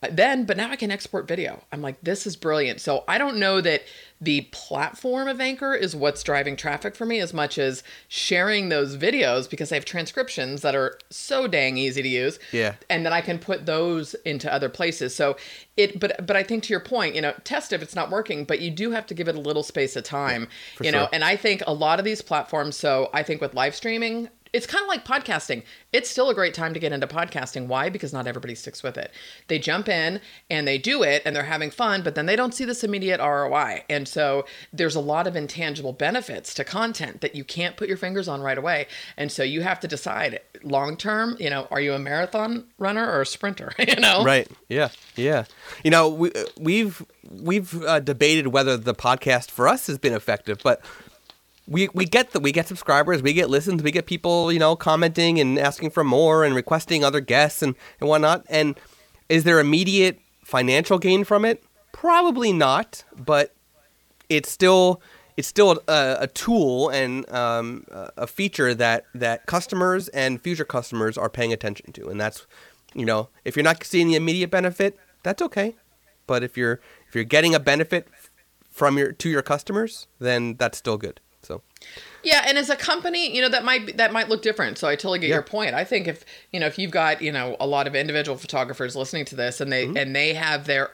[0.00, 1.64] uh, then but now I can export video.
[1.72, 2.80] I'm like this is brilliant.
[2.80, 3.82] So I don't know that
[4.20, 8.96] the platform of Anchor is what's driving traffic for me as much as sharing those
[8.96, 12.74] videos because they have transcriptions that are so dang easy to use Yeah.
[12.90, 15.14] and then I can put those into other places.
[15.14, 15.36] So
[15.76, 18.44] it, but but I think to your point, you know, test if it's not working,
[18.44, 21.08] but you do have to give it a little space of time, for you know.
[21.12, 22.74] And I think a lot of these platforms.
[22.76, 25.62] So I think with live streaming, it's kind of like podcasting.
[25.92, 27.66] It's still a great time to get into podcasting.
[27.66, 27.88] Why?
[27.88, 29.12] Because not everybody sticks with it.
[29.48, 32.54] They jump in and they do it and they're having fun, but then they don't
[32.54, 33.84] see this immediate ROI.
[33.88, 37.96] And so there's a lot of intangible benefits to content that you can't put your
[37.96, 38.86] fingers on right away.
[39.16, 43.10] And so you have to decide long term, you know, are you a marathon runner
[43.10, 43.72] or a sprinter?
[43.78, 44.24] you know?
[44.24, 44.48] right.
[44.68, 45.44] Yeah, yeah.
[45.84, 50.58] You know, we we've we've uh, debated whether the podcast for us has been effective,
[50.62, 50.82] but
[51.68, 54.74] we we get the we get subscribers, we get listens, we get people you know
[54.74, 58.44] commenting and asking for more and requesting other guests and and whatnot.
[58.48, 58.78] And
[59.28, 61.62] is there immediate financial gain from it?
[61.92, 63.54] Probably not, but
[64.28, 65.02] it's still
[65.36, 71.18] it's still a, a tool and um, a feature that that customers and future customers
[71.18, 72.46] are paying attention to, and that's
[72.94, 75.76] you know if you're not seeing the immediate benefit, that's okay.
[76.26, 78.08] But if you're if you're getting a benefit
[78.70, 81.20] from your to your customers, then that's still good.
[81.42, 81.62] So
[82.24, 84.78] Yeah, and as a company, you know that might that might look different.
[84.78, 85.34] So I totally get Yeah.
[85.36, 85.74] your point.
[85.74, 88.96] I think if you know if you've got you know a lot of individual photographers
[88.96, 89.96] listening to this and they Mm-hmm.
[89.96, 90.90] and they have their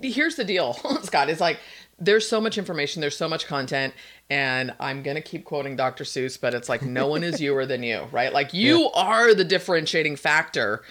[0.00, 1.28] here's the deal, Scott.
[1.30, 1.58] It's like
[2.00, 3.92] there's so much information, there's so much content,
[4.30, 6.04] and I'm gonna keep quoting Dr.
[6.04, 8.32] Seuss, but it's like no one is youer than you, right?
[8.32, 10.82] Like you are the differentiating factor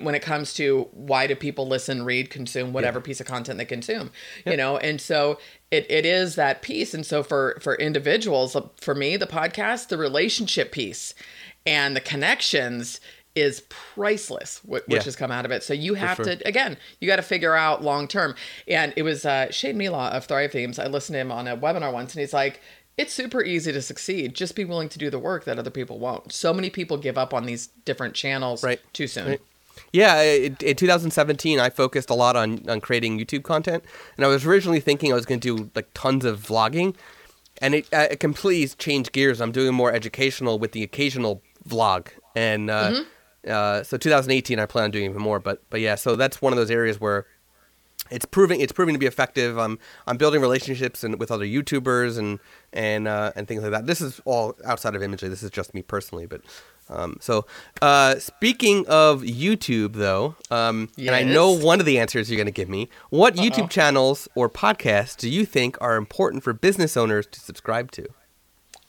[0.00, 3.64] when it comes to why do people listen, read, consume whatever piece of content they
[3.64, 4.10] consume,
[4.46, 4.78] you know?
[4.78, 5.38] And so
[5.72, 6.94] it, it is that piece.
[6.94, 11.14] And so for, for individuals, for me, the podcast, the relationship piece
[11.66, 13.00] and the connections
[13.34, 15.02] is priceless, which Yeah.
[15.02, 15.62] has come out of it.
[15.62, 16.26] So you have sure.
[16.26, 18.34] to, again, you got to figure out long term.
[18.68, 20.78] And it was uh, Shane Melaugh of Thrive Themes.
[20.78, 22.60] I listened to him on a webinar once and he's like,
[22.98, 24.34] it's super easy to succeed.
[24.34, 26.30] Just be willing to do the work that other people won't.
[26.30, 28.80] So many people give up on these different channels Right.
[28.92, 29.26] too soon.
[29.28, 29.40] Right.
[29.92, 33.84] Yeah, in, in 2017, I focused a lot on, on creating YouTube content,
[34.16, 36.96] and I was originally thinking I was going to do like tons of vlogging,
[37.60, 39.40] and it, uh, it completely changed gears.
[39.40, 43.02] I'm doing more educational with the occasional vlog, and uh,
[43.46, 45.38] uh, so 2018, I plan on doing even more.
[45.38, 47.26] But but yeah, so that's one of those areas where
[48.10, 49.58] it's proving it's proving to be effective.
[49.58, 52.38] I'm I'm building relationships and with other YouTubers and
[52.72, 53.86] and uh, and things like that.
[53.86, 55.28] This is all outside of Imagely.
[55.28, 56.40] This is just me personally, but
[56.88, 57.46] um, so
[57.80, 62.46] uh, speaking of YouTube though, um, and I know one of the answers you're going
[62.46, 62.88] to give me.
[63.10, 67.90] What YouTube channels or podcasts do you think are important for business owners to subscribe
[67.92, 68.06] to?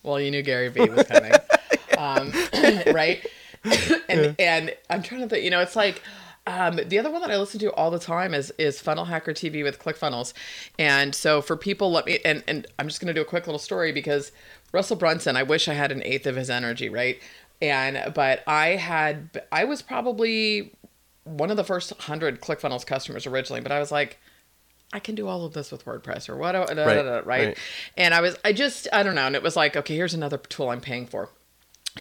[0.04, 1.32] Well, you knew Gary Vee was coming,
[1.98, 2.34] um,
[2.94, 3.26] right?
[4.10, 5.46] and and I'm trying to think.
[5.46, 6.02] You know, it's like
[6.46, 9.32] Um, the other one that I listen to all the time is is Funnel Hacker
[9.32, 10.34] TV with ClickFunnels,
[10.78, 13.60] and so for people, let me and and I'm just gonna do a quick little
[13.60, 14.34] story because
[14.74, 17.22] Russell Brunson, I wish I had an eighth of his energy, right?
[17.62, 20.76] And but I had I was probably
[21.24, 24.20] one of the first hundred ClickFunnels customers originally, but I was like.
[24.96, 27.16] I can do all of this with WordPress or what, da, da, Right, da, da,
[27.26, 27.48] right?
[27.48, 27.58] right.
[27.98, 29.26] And I was, I just, I don't know.
[29.26, 31.30] And it was like, okay, here's another tool I'm paying for.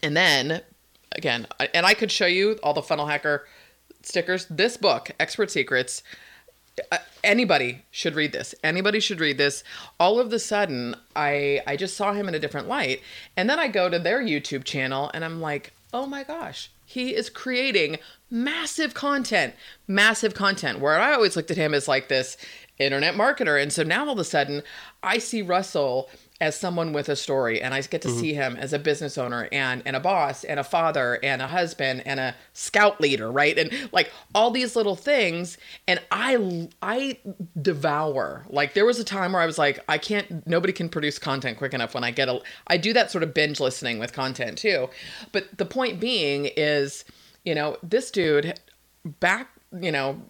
[0.02, 0.60] And then
[1.12, 3.46] again, and I could show you all the funnel hacker
[4.02, 4.46] stickers.
[4.50, 6.02] This book, Expert Secrets,
[6.90, 8.54] uh, anybody should read this.
[8.64, 9.62] Anybody should read this.
[10.00, 13.00] All of the sudden, I I just saw him in a different light,
[13.36, 17.14] and then I go to their YouTube channel, and I'm like, oh my gosh, he
[17.14, 17.98] is creating
[18.30, 19.54] massive content,
[19.86, 20.80] massive content.
[20.80, 22.36] Where I always looked at him as like this
[22.78, 24.62] internet marketer, and so now all of a sudden,
[25.02, 26.08] I see Russell
[26.42, 28.18] as someone with a story and I get to mm-hmm.
[28.18, 31.46] see him as a business owner and and a boss and a father and a
[31.46, 33.56] husband and a scout leader, right?
[33.56, 37.18] And like all these little things and I I
[37.60, 38.44] devour.
[38.50, 41.58] Like there was a time where I was like I can't nobody can produce content
[41.58, 44.58] quick enough when I get a I do that sort of binge listening with content
[44.58, 44.90] too.
[45.30, 47.04] But the point being is,
[47.44, 48.58] you know, this dude
[49.04, 50.20] back you know,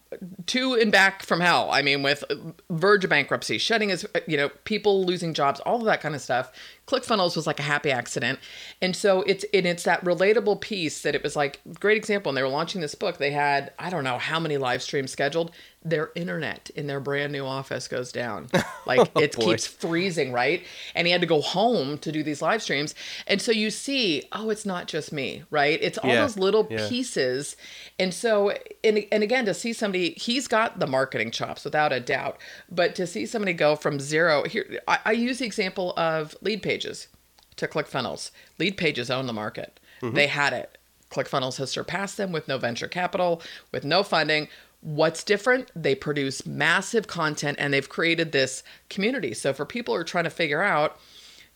[0.46, 1.70] to and back from hell.
[1.70, 2.24] I mean, with
[2.70, 6.20] verge of bankruptcy, shutting his, you know, people losing jobs, all of that kind of
[6.20, 6.52] stuff.
[6.86, 8.38] ClickFunnels was like a happy accident,
[8.82, 12.30] and so it's and it's that relatable piece that it was like great example.
[12.30, 13.18] And they were launching this book.
[13.18, 15.52] They had I don't know how many live streams scheduled.
[15.84, 19.42] Their internet in their brand new office goes down, oh, like it boy.
[19.46, 20.64] keeps freezing, right?
[20.94, 22.94] And he had to go home to do these live streams.
[23.26, 25.78] And so you see, oh, it's not just me, right?
[25.82, 26.88] It's all Yeah, those little yeah.
[26.88, 27.56] pieces.
[27.98, 28.52] And so,
[28.84, 32.38] and, and again, to see somebody, he's got the marketing chops without a doubt,
[32.70, 36.62] but to see somebody go from zero, here, I, I use the example of lead
[36.72, 37.08] pages
[37.56, 38.30] to ClickFunnels.
[38.58, 40.14] Leadpages own the market, mm-hmm.
[40.14, 40.78] they had it.
[41.10, 44.48] ClickFunnels has surpassed them with no venture capital, with no funding.
[44.80, 45.70] What's different?
[45.76, 49.34] They produce massive content and they've created this community.
[49.34, 50.98] So for people who are trying to figure out,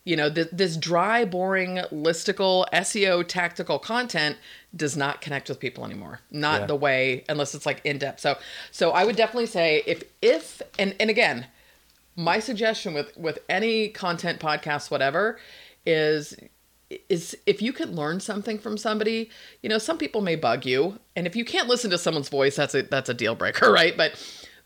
[0.04, 4.36] you know, th- this dry, boring, listicle, SEO tactical content
[4.76, 6.20] does not connect with people anymore.
[6.30, 6.66] Not Yeah.
[6.66, 8.20] the way, unless it's like in depth.
[8.20, 8.36] So,
[8.70, 11.46] so I would definitely say if, if, and, and again,
[12.16, 15.38] my suggestion with with any content podcast whatever
[15.84, 16.36] is
[17.08, 19.28] is if you can learn something from somebody
[19.62, 22.56] you know some people may bug you and if you can't listen to someone's voice
[22.56, 23.96] that's a that's a deal breaker right?
[23.96, 24.14] But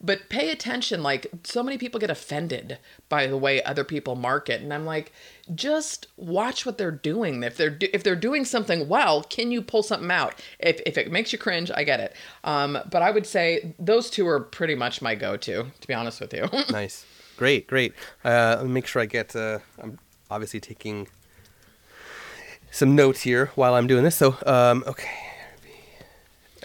[0.02, 2.78] but pay attention like so many people get offended
[3.10, 5.12] by the way other people market and i'm like
[5.54, 7.42] just watch what they're doing.
[7.42, 10.34] If they're do- if they're doing something well can you pull something out?
[10.58, 12.14] If, if it makes you cringe i get it.
[12.44, 16.20] Um, but i would say those two are pretty much my go-to to be honest
[16.20, 16.48] with you.
[16.70, 17.04] Nice.
[17.40, 17.94] Great, great.
[18.22, 19.34] Uh, let me make sure I get.
[19.34, 19.98] Uh, I'm
[20.30, 21.08] obviously taking
[22.70, 24.14] some notes here while I'm doing this.
[24.14, 25.08] So, um, okay.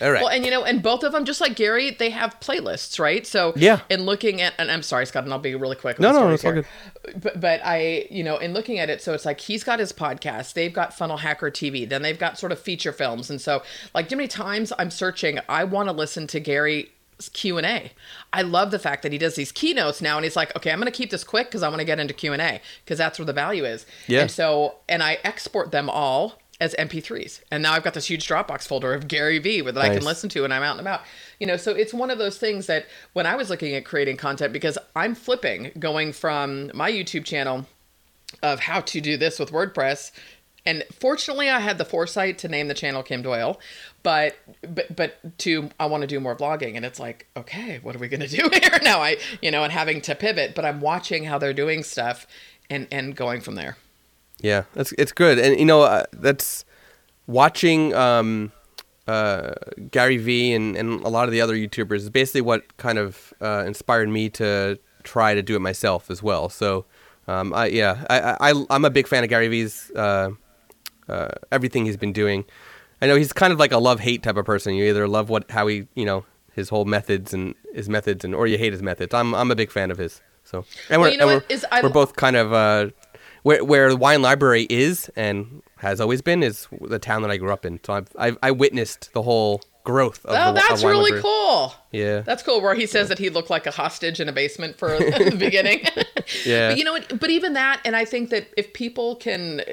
[0.02, 0.22] All right.
[0.22, 3.26] Well, and you know, and both of them, just like Gary, they have playlists, right?
[3.26, 3.80] So Yeah.
[3.90, 5.98] In looking at, and I'm sorry, Scott, and I'll be really quick.
[5.98, 6.66] No, no, it's all here.
[7.22, 9.94] But, but I, you know, in looking at it, so it's like he's got his
[9.94, 13.64] podcast, they've got Funnel Hacker TV, then they've got sort of feature films, and so
[13.94, 16.92] like, how many times I'm searching, I want to listen to Gary.
[17.34, 17.92] Q and A.
[18.34, 20.80] I love the fact that he does these keynotes now, and he's like, "Okay, I'm
[20.80, 22.98] going to keep this quick because I want to get into Q and A because
[22.98, 24.22] that's where the value is." Yeah.
[24.22, 28.28] And so, and I export them all as MP3s, and now I've got this huge
[28.28, 31.02] Dropbox folder of Gary V that I can listen to when I'm out and about.
[31.40, 34.18] You know, so it's one of those things that when I was looking at creating
[34.18, 37.66] content, because I'm flipping, going from my YouTube channel
[38.42, 40.12] of how to do this with WordPress.
[40.66, 43.60] And fortunately, I had the foresight to name the channel Kim Doyal,
[44.04, 44.36] but
[44.68, 48.00] but but to I want to do more vlogging, and it's like, okay, what are
[48.00, 49.02] we gonna do here now?
[49.02, 52.26] I you know, and having to pivot, but I'm watching how they're doing stuff,
[52.70, 53.78] and and going from there.
[54.40, 56.66] Yeah, that's it's good, and you know uh, that's
[57.28, 58.52] watching um,
[59.08, 59.54] uh,
[59.92, 63.34] Gary Vee and, and a lot of the other YouTubers is basically what kind of
[63.42, 66.50] uh, inspired me to try to do it myself as well.
[66.50, 66.86] So,
[67.28, 69.92] um, I yeah, I, I I'm a big fan of Gary Vee's
[71.10, 72.46] uh, everything he's been doing.
[73.02, 74.74] I know he's kind of like a love hate type of person.
[74.76, 78.34] You either love what how he you know his whole methods and his methods, and
[78.34, 79.14] or you hate his methods.
[79.14, 80.22] I'm I'm a big fan of his.
[80.44, 82.90] So and we're Well, you know and we're, is- we're both kind of uh,
[83.44, 87.38] where where the wine library is and has always been is the town that I
[87.38, 87.80] grew up in.
[87.84, 91.22] So I've I've I witnessed the whole growth of Oh, the, that's of really library.
[91.22, 91.76] cool.
[91.92, 92.22] Yeah.
[92.22, 92.60] That's cool.
[92.62, 95.86] Where he says that he looked like a hostage in a basement for the beginning.
[96.44, 96.70] Yeah.
[96.70, 97.20] But you know what?
[97.20, 99.64] But even that, and I think that if people can uh,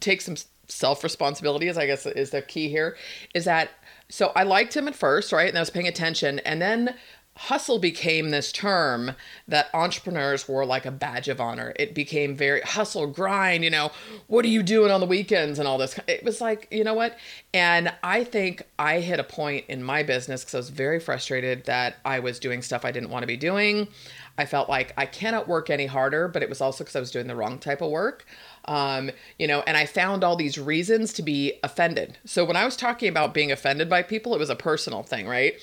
[0.00, 0.34] take some
[0.70, 2.96] self responsibility, is I guess is the key here,
[3.34, 3.70] is that
[4.08, 5.48] so I liked him at first, right?
[5.48, 6.94] And I was paying attention, and then
[7.36, 9.12] hustle became this term
[9.48, 11.72] that entrepreneurs wore like a badge of honor.
[11.76, 13.92] It became very hustle, grind, you know,
[14.26, 15.98] what are you doing on the weekends and all this.
[16.06, 17.16] It was like, you know what?
[17.54, 21.64] And I think I hit a point in my business because I was very frustrated
[21.64, 23.88] that I was doing stuff I didn't want to be doing.
[24.36, 27.10] I felt like I cannot work any harder, but it was also because I was
[27.10, 28.26] doing the wrong type of work.
[28.66, 32.18] Um, you know, and I found all these reasons to be offended.
[32.24, 35.26] So when I was talking about being offended by people, it was a personal thing,
[35.26, 35.54] right?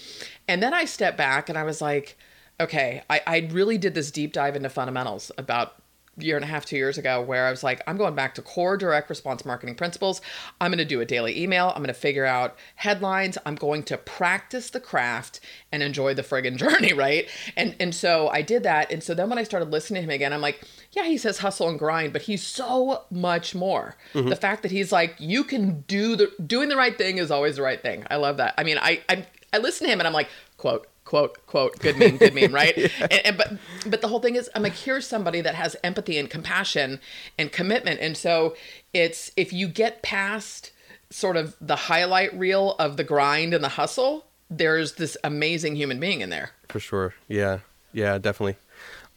[0.48, 2.18] And then I stepped back and I was like,
[2.60, 5.82] okay, I, I really did this deep dive into fundamentals about
[6.20, 8.42] year and a half, two years ago, where I was like, I'm going back to
[8.42, 10.22] core direct response marketing principles.
[10.60, 11.68] I'm going to do a daily email.
[11.70, 13.38] I'm going to figure out headlines.
[13.46, 15.40] I'm going to practice the craft
[15.72, 17.30] and enjoy the friggin' journey, right?
[17.56, 18.92] And and so I did that.
[18.92, 21.40] And so then when I started listening to him again, I'm like, yeah, he says
[21.40, 23.96] hustle and grind, but he's so much more.
[24.14, 24.30] Mm-hmm.
[24.30, 27.58] The fact that he's like, you can do the doing the right thing is always
[27.58, 28.06] the right thing.
[28.10, 28.56] I love that.
[28.58, 31.98] I mean, I I, I listen to him and I'm like, quote quote quote good
[31.98, 32.76] meme good meme right?
[32.78, 32.90] Yeah.
[33.10, 33.54] and, and, but
[33.90, 37.00] but the whole thing is i'm like here's somebody that has empathy and compassion
[37.38, 38.02] and commitment.
[38.02, 38.56] And so
[38.94, 40.72] it's if you get past
[41.10, 46.00] sort of the highlight reel of the grind and the hustle there's this amazing human
[46.00, 46.52] being in there.
[46.70, 47.14] For sure.
[47.30, 47.60] Yeah.
[47.94, 48.58] Yeah definitely.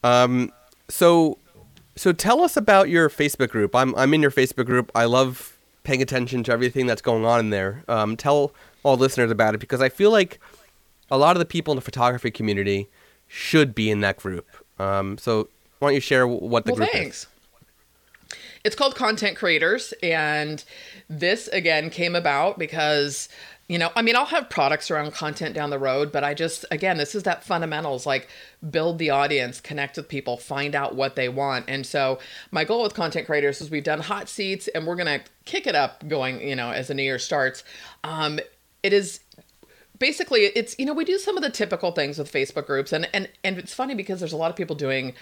[0.05, 0.53] Um
[0.89, 1.39] so
[1.97, 3.75] so tell us about your facebook group.
[3.75, 4.93] I'm i'm in your facebook group.
[4.95, 7.83] I love paying attention to everything that's going on in there.
[7.89, 10.39] Um tell all listeners about it because i feel like
[11.11, 12.89] a lot of the people in the photography community
[13.27, 14.47] should be in that group.
[14.79, 17.23] Um, so why don't you share what the well, group thanks.
[17.23, 18.39] is?
[18.63, 20.63] It's called Content Creators, and
[21.09, 23.29] this again came about because
[23.69, 26.65] you know i mean i'll have products around content down the road but i just
[26.73, 28.29] again this is that fundamentals like
[28.69, 32.19] build the audience connect with people find out what they want and so
[32.51, 35.69] my goal with content creators is we've done hot seats and we're going to kick
[35.69, 37.63] it up going you know as the new year starts
[38.03, 38.41] um,
[38.83, 39.21] it is
[39.99, 43.09] basically it's you know we do some of the typical things with facebook groups and
[43.13, 45.13] and and it's funny because there's a lot of people doing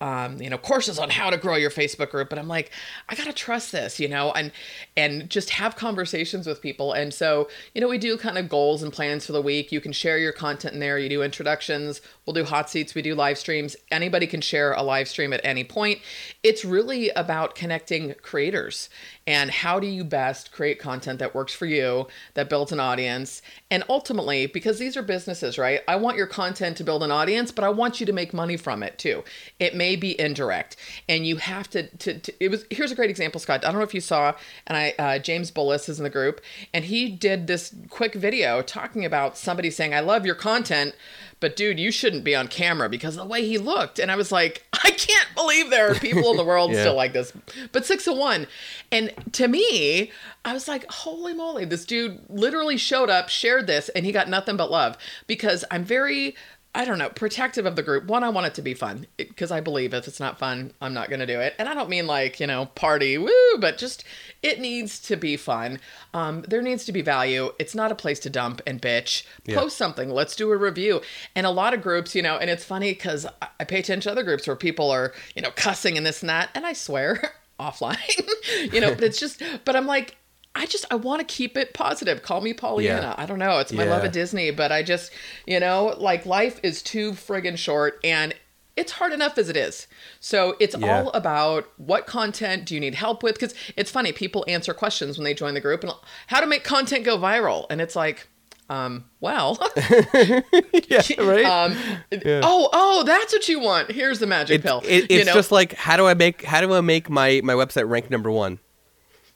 [0.00, 2.30] um, you know, courses on how to grow your Facebook group.
[2.30, 2.70] But I'm like,
[3.08, 4.52] I gotta trust this, you know, and
[4.96, 6.92] and just have conversations with people.
[6.92, 9.72] And so, you know, we do kind of goals and plans for the week.
[9.72, 10.98] You can share your content in there.
[10.98, 12.00] You do introductions.
[12.26, 12.94] We'll do hot seats.
[12.94, 13.76] We do live streams.
[13.90, 16.00] Anybody can share a live stream at any point.
[16.42, 18.88] It's really about connecting creators
[19.26, 23.42] and how do you best create content that works for you, that builds an audience,
[23.70, 25.82] and ultimately, because these are businesses, right?
[25.86, 28.56] I want your content to build an audience, but I want you to make money
[28.56, 29.22] from it too.
[29.58, 30.76] It may be indirect,
[31.08, 31.88] and you have to.
[31.88, 33.64] to, to it was here's a great example, Scott.
[33.64, 34.34] I don't know if you saw,
[34.66, 36.40] and I uh, James Bullis is in the group,
[36.72, 40.94] and he did this quick video talking about somebody saying, "I love your content."
[41.40, 43.98] but dude, you shouldn't be on camera because of the way he looked.
[43.98, 46.80] And I was like, I can't believe there are people in the world yeah.
[46.80, 47.32] still like this.
[47.72, 48.46] But six of one.
[48.90, 50.10] And to me,
[50.44, 54.28] I was like, holy moly, this dude literally showed up, shared this, and he got
[54.28, 54.96] nothing but love
[55.26, 56.34] because I'm very
[56.78, 58.04] I don't know, protective of the group.
[58.04, 60.94] One, I want it to be fun because I believe if it's not fun, I'm
[60.94, 61.56] not going to do it.
[61.58, 64.04] And I don't mean like, you know, party, woo, but just
[64.44, 65.80] it needs to be fun.
[66.14, 67.50] Um, there needs to be value.
[67.58, 69.24] It's not a place to dump and bitch.
[69.44, 69.56] Yeah.
[69.56, 70.08] Post something.
[70.08, 71.02] Let's do a review.
[71.34, 73.26] And a lot of groups, you know, and it's funny because
[73.58, 76.30] I pay attention to other groups where people are, you know, cussing and this and
[76.30, 76.50] that.
[76.54, 77.98] And I swear offline,
[78.72, 80.16] you know, but it's just, but I'm like,
[80.58, 82.22] I just I want to keep it positive.
[82.22, 83.00] Call me Pollyanna.
[83.00, 83.14] Yeah.
[83.16, 83.60] I don't know.
[83.60, 83.90] It's my yeah.
[83.90, 85.12] love of Disney, but I just,
[85.46, 88.34] you know, like life is too friggin' short and
[88.76, 89.86] it's hard enough as it is.
[90.18, 91.00] So it's yeah.
[91.00, 93.36] all about what content do you need help with?
[93.36, 95.92] Because it's funny, people answer questions when they join the group and
[96.26, 97.66] how to make content go viral.
[97.70, 98.26] And it's like,
[98.68, 101.44] um, well, yeah, right.
[101.44, 101.76] Um,
[102.10, 102.40] yeah.
[102.42, 103.92] Oh, oh, that's what you want.
[103.92, 104.80] Here's the magic it, pill.
[104.84, 105.34] It, it's you know?
[105.34, 108.30] just like how do I make how do I make my my website rank number
[108.30, 108.58] one?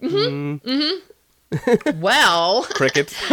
[0.03, 0.17] Mm-hmm.
[0.17, 0.63] Mm.
[0.63, 1.12] Mm-hmm
[1.97, 3.15] well, crickets.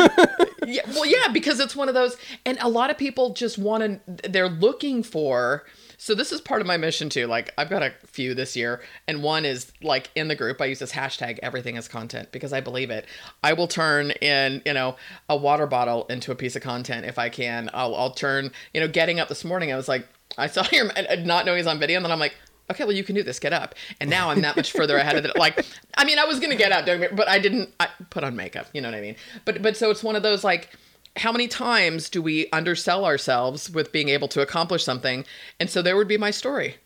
[0.66, 3.84] yeah, well, yeah, because it's one of those, and a lot of people just want
[3.84, 4.30] to.
[4.30, 5.66] They're looking for.
[6.02, 7.28] So this is part of my mission too.
[7.28, 10.62] Like I've got a few this year, and one is like in the group.
[10.62, 13.06] I use this hashtag everything is content because I believe it.
[13.44, 14.96] I will turn in you know
[15.28, 17.70] a water bottle into a piece of content if I can.
[17.74, 19.74] I'll I'll turn you know getting up this morning.
[19.74, 22.36] I was like I saw your not knowing he's on video, and then I'm like,
[22.72, 23.40] okay, well, you can do this.
[23.40, 23.76] Get up.
[24.00, 25.38] And now I'm that much further ahead of it.
[25.38, 25.66] Like,
[25.98, 27.74] I mean, I was gonna get up, during but I didn't.
[27.80, 28.68] I put on makeup.
[28.74, 29.16] You know what I mean?
[29.46, 30.70] But but so it's one of those like.
[31.18, 35.26] How many times do we undersell ourselves with being able to accomplish something?
[35.60, 36.78] And so there would be my story.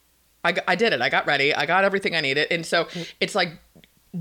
[0.46, 1.02] I, I did it.
[1.02, 1.54] I got ready.
[1.54, 2.48] I got everything I needed.
[2.50, 2.88] And so
[3.20, 3.60] it's like,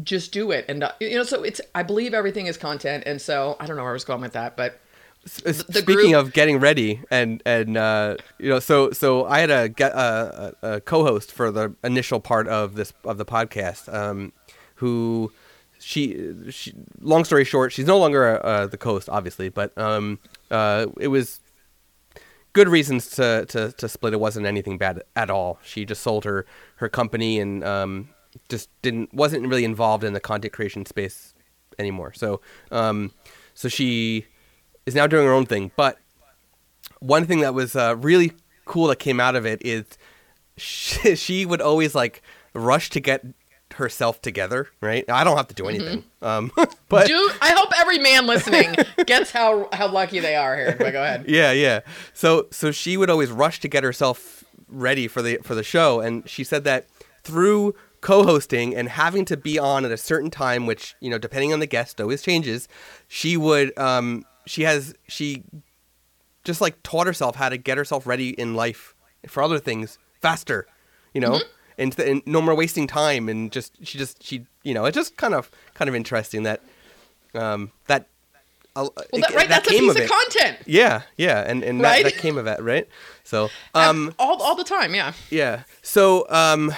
[0.02, 0.64] just do it.
[0.68, 3.04] And, uh, you know, so it's, I believe everything is content.
[3.06, 4.80] And so I don't know where I was going with that, but
[5.24, 6.14] Speaking group...
[6.14, 10.80] of getting ready, and and uh, you know, so so I had a, a, a,
[10.80, 14.32] co-host for the initial part of this of the podcast, um,
[14.76, 15.30] who
[15.82, 20.18] she, she long story short, she's no longer uh, the co-host, obviously, but um,
[20.50, 21.40] uh, it was
[22.52, 24.12] good reasons to, to, to split.
[24.12, 25.58] It wasn't anything bad at all.
[25.64, 26.46] She just sold her
[26.76, 28.08] her company and um,
[28.48, 31.34] just didn't wasn't really involved in the content creation space
[31.78, 32.12] anymore.
[32.12, 33.12] So um,
[33.54, 34.26] so she
[34.86, 35.70] is now doing her own thing.
[35.76, 35.98] But
[37.00, 38.32] one thing that was uh, really
[38.64, 39.84] cool that came out of it is
[40.56, 42.22] she, she would always like
[42.54, 43.24] rush to get
[43.74, 45.08] herself together, right?
[45.08, 46.04] I don't have to do anything.
[46.20, 46.52] Um,
[46.88, 48.74] but Do I hope every man listening
[49.06, 50.76] gets how how lucky they are here.
[50.78, 51.24] But go ahead.
[51.28, 51.80] yeah, yeah.
[52.12, 56.00] So so she would always rush to get herself ready for the for the show,
[56.00, 56.86] and she said that
[57.24, 61.52] through co-hosting and having to be on at a certain time, which you know, depending
[61.52, 62.68] on the guest, always changes.
[63.08, 65.42] She would um she has she
[66.44, 68.94] just like taught herself how to get herself ready in life
[69.28, 70.66] for other things faster,
[71.14, 71.40] you know.
[71.78, 75.16] And, and no more wasting time, and just she just she you know it's just
[75.16, 76.60] kind of kind of interesting that
[77.34, 78.08] um that
[78.76, 80.58] uh, Well, that, right, that's a piece of of content.
[80.66, 82.04] Yeah, yeah, and and Right?
[82.04, 82.86] that, that came of it, right?
[83.24, 85.12] So, um, all, all the time, yeah.
[85.30, 85.62] yeah.
[85.82, 86.72] So, um,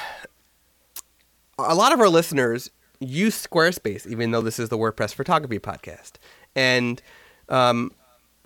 [1.58, 6.12] a lot of our listeners use Squarespace, even though this is the WordPress photography podcast,
[6.56, 7.00] and
[7.48, 7.92] um,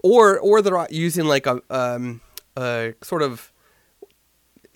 [0.03, 2.21] or or they're using like a um,
[2.57, 3.53] a sort of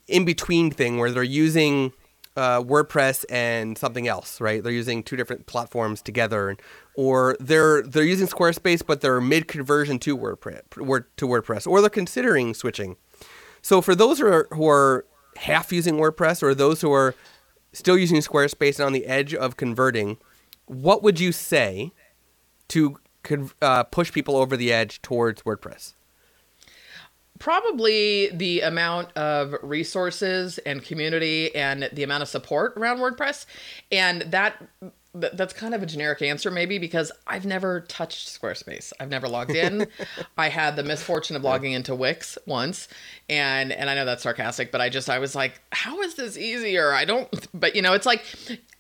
[0.08, 1.92] in between thing where they're using
[2.36, 4.62] uh, WordPress and something else, right?
[4.62, 6.56] They're using two different platforms together,
[6.94, 11.80] or they're they're using Squarespace, but they're mid conversion to WordPress, Word to WordPress, or
[11.80, 12.96] they're considering switching.
[13.60, 15.06] So for those who are, who are
[15.36, 17.14] half using WordPress, or those who are
[17.72, 20.16] still using Squarespace and on the edge of converting,
[20.66, 21.92] what would you say
[22.68, 25.94] to con- uh, push people over the edge towards WordPress?
[27.38, 33.46] Probably the amount of resources and community and the amount of support around WordPress.
[33.90, 34.62] And that
[35.14, 38.92] that's kind of a generic answer maybe because I've never touched Squarespace.
[38.98, 39.86] I've never logged in.
[40.38, 42.88] I had the misfortune of logging into Wix once
[43.28, 46.38] and and I know that's sarcastic, but I just I was like, how is this
[46.38, 46.92] easier?
[46.92, 48.24] I don't but you know, it's like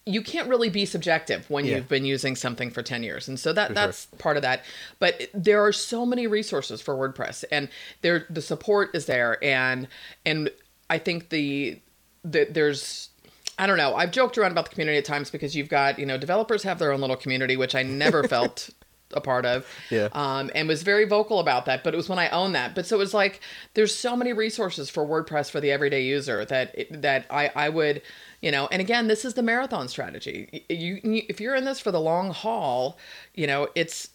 [0.04, 1.76] you can't really be subjective when Yeah.
[1.76, 3.28] you've been using something for 10 years.
[3.28, 4.64] And so that that's part of that.
[4.98, 7.68] But there are so many resources for WordPress and
[8.00, 9.86] there the support is there and
[10.26, 10.50] and
[10.90, 11.80] I think the,
[12.24, 13.10] the there's
[13.58, 13.94] I don't know.
[13.94, 16.78] I've joked around about the community at times because you've got, you know, developers have
[16.78, 18.70] their own little community, which I never felt
[19.14, 19.66] a part of.
[19.90, 20.08] Yeah.
[20.12, 21.84] Um, and was very vocal about that.
[21.84, 22.74] But it was when I owned that.
[22.74, 23.40] But so it was like
[23.74, 28.00] there's so many resources for WordPress for the everyday user that that I, I would,
[28.42, 30.64] you know, and again, this is the marathon strategy.
[30.68, 32.98] You, you if you're in this for the long haul,
[33.34, 34.10] you know, it's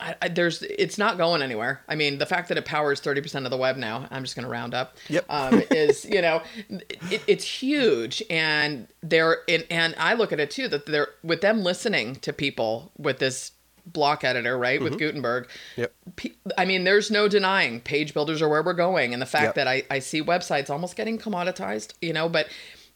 [0.00, 1.82] I, I, there's it's not going anywhere.
[1.88, 4.44] I mean, the fact that it powers 30% of the web now, I'm just going
[4.44, 4.96] to round up.
[5.08, 5.24] Yep.
[5.28, 6.42] Um, is you know,
[7.10, 11.40] it, it's huge, and they're and, and I look at it too that they're with
[11.40, 13.52] them listening to people with this
[13.86, 15.48] block editor, right, with Gutenberg.
[15.76, 15.94] Yep.
[16.16, 19.44] Pe- I mean, there's no denying page builders are where we're going, and the fact
[19.44, 19.54] Yep.
[19.54, 22.48] that I, I see websites almost getting commoditized, you know, but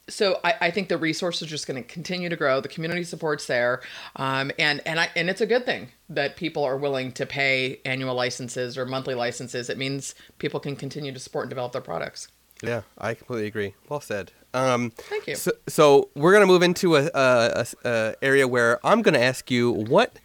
[0.09, 2.61] so I, I think the resources are just going to continue to grow.
[2.61, 3.81] The community support's there,
[4.17, 7.81] um, and and I and it's a good thing that people are willing to pay
[7.85, 9.71] annual licenses or monthly licenses.
[9.71, 12.29] It means people can continue to support and develop their products.
[12.63, 13.75] Yeah, I completely agree.
[13.89, 14.33] Well said.
[14.53, 15.35] Um, Thank you.
[15.37, 19.51] So, so we're gonna move into a, a, a- a area where I'm gonna ask
[19.51, 20.19] you what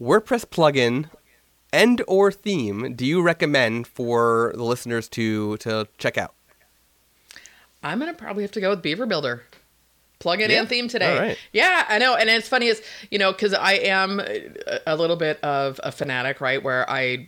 [0.00, 1.10] WordPress plugin
[1.72, 6.34] and or theme do you recommend for the listeners to to check out?
[7.82, 9.42] I'm gonna probably have to go with Beaver Builder.
[10.18, 10.60] Plug-in Yeah?
[10.60, 11.18] and theme today.
[11.18, 11.38] Right.
[11.52, 12.14] Yeah, I know.
[12.16, 15.92] And it's funny is, you know, because I am a- a little bit of a
[15.92, 16.62] fanatic, right?
[16.62, 17.26] Where I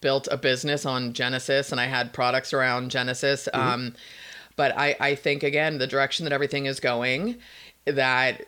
[0.00, 3.46] built a business on Genesis and I had products around Genesis.
[3.52, 3.68] Mm-hmm.
[3.68, 3.94] Um,
[4.56, 7.36] but I, I think again, the direction that everything is going,
[7.84, 8.46] that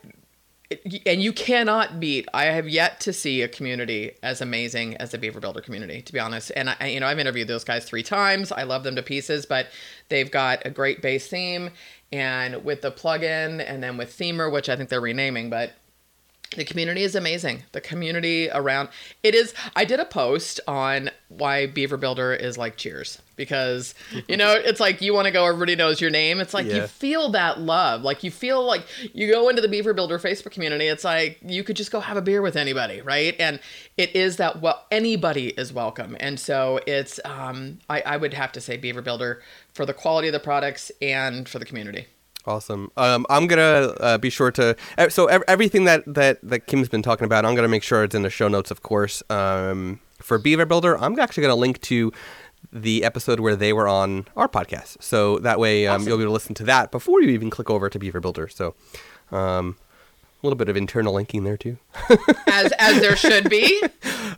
[1.06, 2.28] and you cannot beat.
[2.34, 6.12] I have yet to see a community as amazing as the Beaver Builder community, to
[6.12, 6.50] be honest.
[6.56, 8.50] And I, you know, I've interviewed those guys three times.
[8.52, 9.68] I love them to pieces, but
[10.08, 11.70] they've got a great base theme,
[12.12, 15.72] and with the plugin, and then with Themer, which I think they're renaming, but
[16.54, 17.64] the community is amazing.
[17.72, 18.88] The community around
[19.22, 19.52] it is.
[19.74, 23.94] I did a post on why Beaver Builder is like Cheers because
[24.28, 25.44] you know it's like you want to go.
[25.46, 26.40] Everybody knows your name.
[26.40, 26.76] It's like Yeah.
[26.76, 28.02] you feel that love.
[28.02, 28.84] Like you feel like
[29.14, 30.86] you go into the Beaver Builder Facebook community.
[30.86, 33.34] It's like you could just go have a beer with anybody, right?
[33.40, 33.58] And
[33.96, 36.16] it is that well anybody is welcome.
[36.20, 37.18] And so it's.
[37.24, 39.42] Um, I, I would have to say Beaver Builder
[39.74, 42.06] for the quality of the products and for the community.
[42.46, 42.90] Awesome.
[42.96, 44.76] Um, I'm gonna uh, be sure to.
[45.08, 48.14] So ev- everything that, that that Kim's been talking about, I'm gonna make sure it's
[48.14, 49.22] in the show notes, of course.
[49.30, 52.12] Um, for Beaver Builder, I'm actually gonna link to
[52.72, 56.08] the episode where they were on our podcast, so that way um, Awesome.
[56.08, 58.48] you'll be able to listen to that before you even click over to Beaver Builder.
[58.48, 58.74] So,
[59.32, 59.76] um,
[60.42, 61.78] a little bit of internal linking there too.
[62.46, 63.82] As as there should be.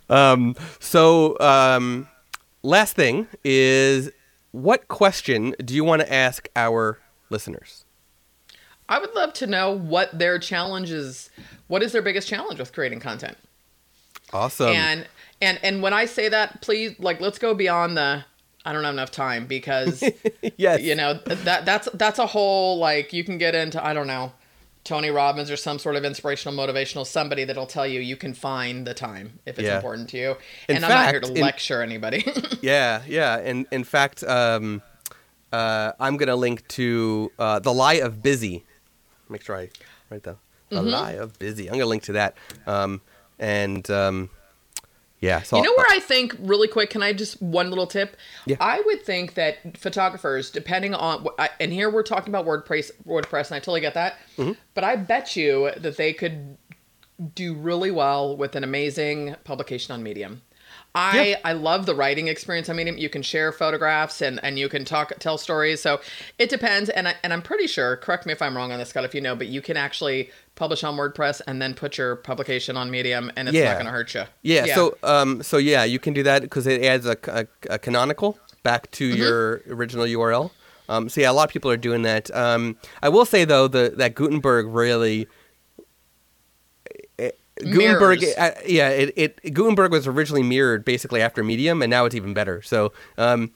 [0.09, 2.07] Um, so um,
[2.63, 4.09] last thing is
[4.51, 6.97] what question do you want to ask our
[7.29, 7.85] listeners?
[8.89, 11.29] I would love to know what their challenges.
[11.67, 13.37] What is their biggest challenge with creating content?
[14.33, 14.69] Awesome.
[14.75, 15.07] and
[15.41, 18.25] and and when I say that, please like let's go beyond the.
[18.65, 20.03] I don't have enough time because
[20.57, 20.81] yes.
[20.81, 24.33] you know that that's that's a whole like you can get into I don't know
[24.83, 28.85] Tony Robbins or some sort of inspirational motivational somebody that'll tell you you can find
[28.85, 29.77] the time if it's Yeah.
[29.77, 30.29] important to you.
[30.67, 32.25] In and I'm not here to in- lecture anybody.
[32.61, 33.37] Yeah, yeah.
[33.37, 34.81] And in fact, um,
[35.53, 38.65] uh, I'm gonna link to uh, the lie of busy.
[39.29, 39.69] Make sure I
[40.09, 40.37] write that.
[40.69, 40.89] The Mm-hmm.
[40.89, 41.67] lie of busy.
[41.67, 42.35] I'm gonna link to that.
[42.67, 43.01] Um,
[43.39, 44.29] and um,
[45.19, 45.41] yeah.
[45.41, 46.91] So You know where I think really quick?
[46.91, 48.15] Can I just one little tip?
[48.45, 48.57] Yeah.
[48.59, 53.47] I would think that photographers, depending on, I- and here we're talking about WordPress, WordPress,
[53.47, 54.17] and I totally get that.
[54.37, 54.53] Mm-hmm.
[54.75, 56.57] But I bet you that they could
[57.35, 60.41] do really well with an amazing publication on Medium.
[60.99, 62.97] I, I love the writing experience on Medium.
[62.97, 65.81] You can share photographs and, and you can talk tell stories.
[65.81, 66.01] So
[66.37, 66.89] it depends.
[66.89, 67.97] And I, and I'm pretty sure.
[67.97, 69.05] Correct me if I'm wrong on this, Scott.
[69.05, 72.75] If you know, but you can actually publish on WordPress and then put your publication
[72.75, 73.65] on Medium, and it's Yeah.
[73.69, 74.23] not going to hurt you.
[74.41, 77.79] Yeah, So, um, so yeah, you can do that because it adds a, a, a
[77.79, 79.17] canonical back to Mm-hmm.
[79.21, 80.51] your original URL.
[80.89, 82.29] Um, so yeah, a lot of people are doing that.
[82.35, 85.27] Um, I will say though, the that Gutenberg really.
[87.59, 92.15] Gutenberg, uh, yeah, it, it Gutenberg was originally mirrored basically after Medium, and now it's
[92.15, 92.61] even better.
[92.61, 93.51] So, um,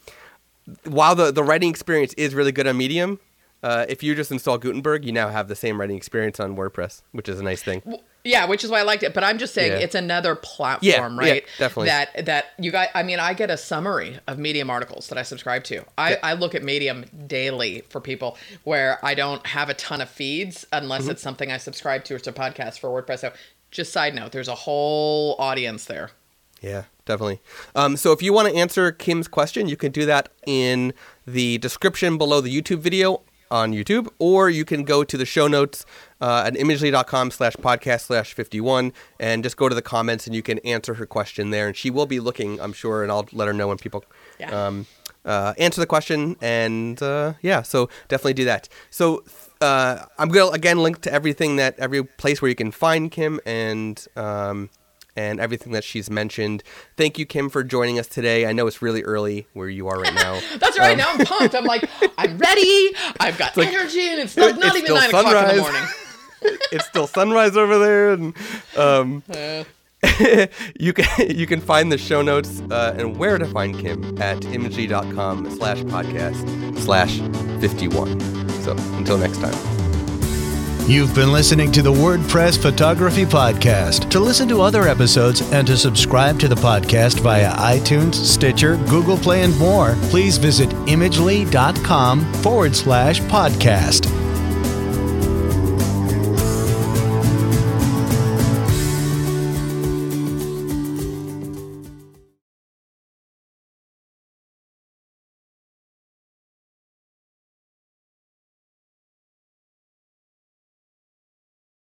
[0.84, 3.18] while the the writing experience is really good on Medium,
[3.62, 7.02] uh, if you just install Gutenberg, you now have the same writing experience on WordPress,
[7.12, 7.82] which is a nice thing.
[8.26, 9.12] Yeah, which is why I liked it.
[9.12, 9.78] But I'm just saying Yeah.
[9.80, 10.80] it's another platform,
[11.20, 11.44] Yeah, yeah, right?
[11.58, 11.88] definitely.
[11.88, 12.88] That that you guys.
[12.94, 15.84] I mean, I get a summary of Medium articles that I subscribe to.
[15.98, 16.18] I, Yeah.
[16.22, 20.66] I look at Medium daily for people where I don't have a ton of feeds
[20.72, 21.10] unless Mm-hmm.
[21.10, 23.18] it's something I subscribe to or it's a podcast for WordPress.
[23.18, 23.32] So,
[23.74, 26.10] just side note, there's a whole audience there.
[26.62, 27.40] Yeah, definitely.
[27.74, 30.94] Um, so if you want to answer Kim's question, you can do that in
[31.26, 33.20] the description below the YouTube video
[33.50, 35.84] on YouTube, or you can go to the show notes
[36.22, 40.42] uh, at imagely.com slash podcast slash 51 and just go to the comments and you
[40.42, 41.66] can answer her question there.
[41.66, 44.02] And she will be looking, I'm sure, and I'll let her know when people
[44.40, 44.66] Yeah.
[44.68, 44.86] um,
[45.24, 46.36] uh, answer the question.
[46.40, 48.68] And uh, yeah, so definitely do that.
[48.90, 49.24] So
[49.60, 53.10] uh, I'm going to again link to everything that every place where you can find
[53.10, 54.70] Kim and um,
[55.16, 56.62] and everything that she's mentioned.
[56.96, 58.46] Thank you, Kim, for joining us today.
[58.46, 60.40] I know it's really early where you are right now.
[60.58, 60.92] That's right.
[60.92, 61.54] Um, now I'm pumped.
[61.54, 62.90] I'm like, I'm ready.
[63.20, 65.54] I've got like- energy, and it's not, not it's even still nine o'clock in sunrise.
[65.54, 65.88] the morning.
[66.72, 68.34] it's still sunrise over there, and
[68.76, 69.64] um, Uh,
[70.78, 74.44] you can you can find the show notes uh, and where to find Kim at
[74.46, 77.18] imagely.com slash podcast slash
[77.60, 78.20] 51.
[78.62, 79.54] So until next time.
[80.86, 84.10] You've been listening to the WordPress Photography Podcast.
[84.10, 89.16] To listen to other episodes and to subscribe to the podcast via iTunes, Stitcher, Google
[89.16, 94.33] Play, and more, please visit imagely.com forward slash podcast.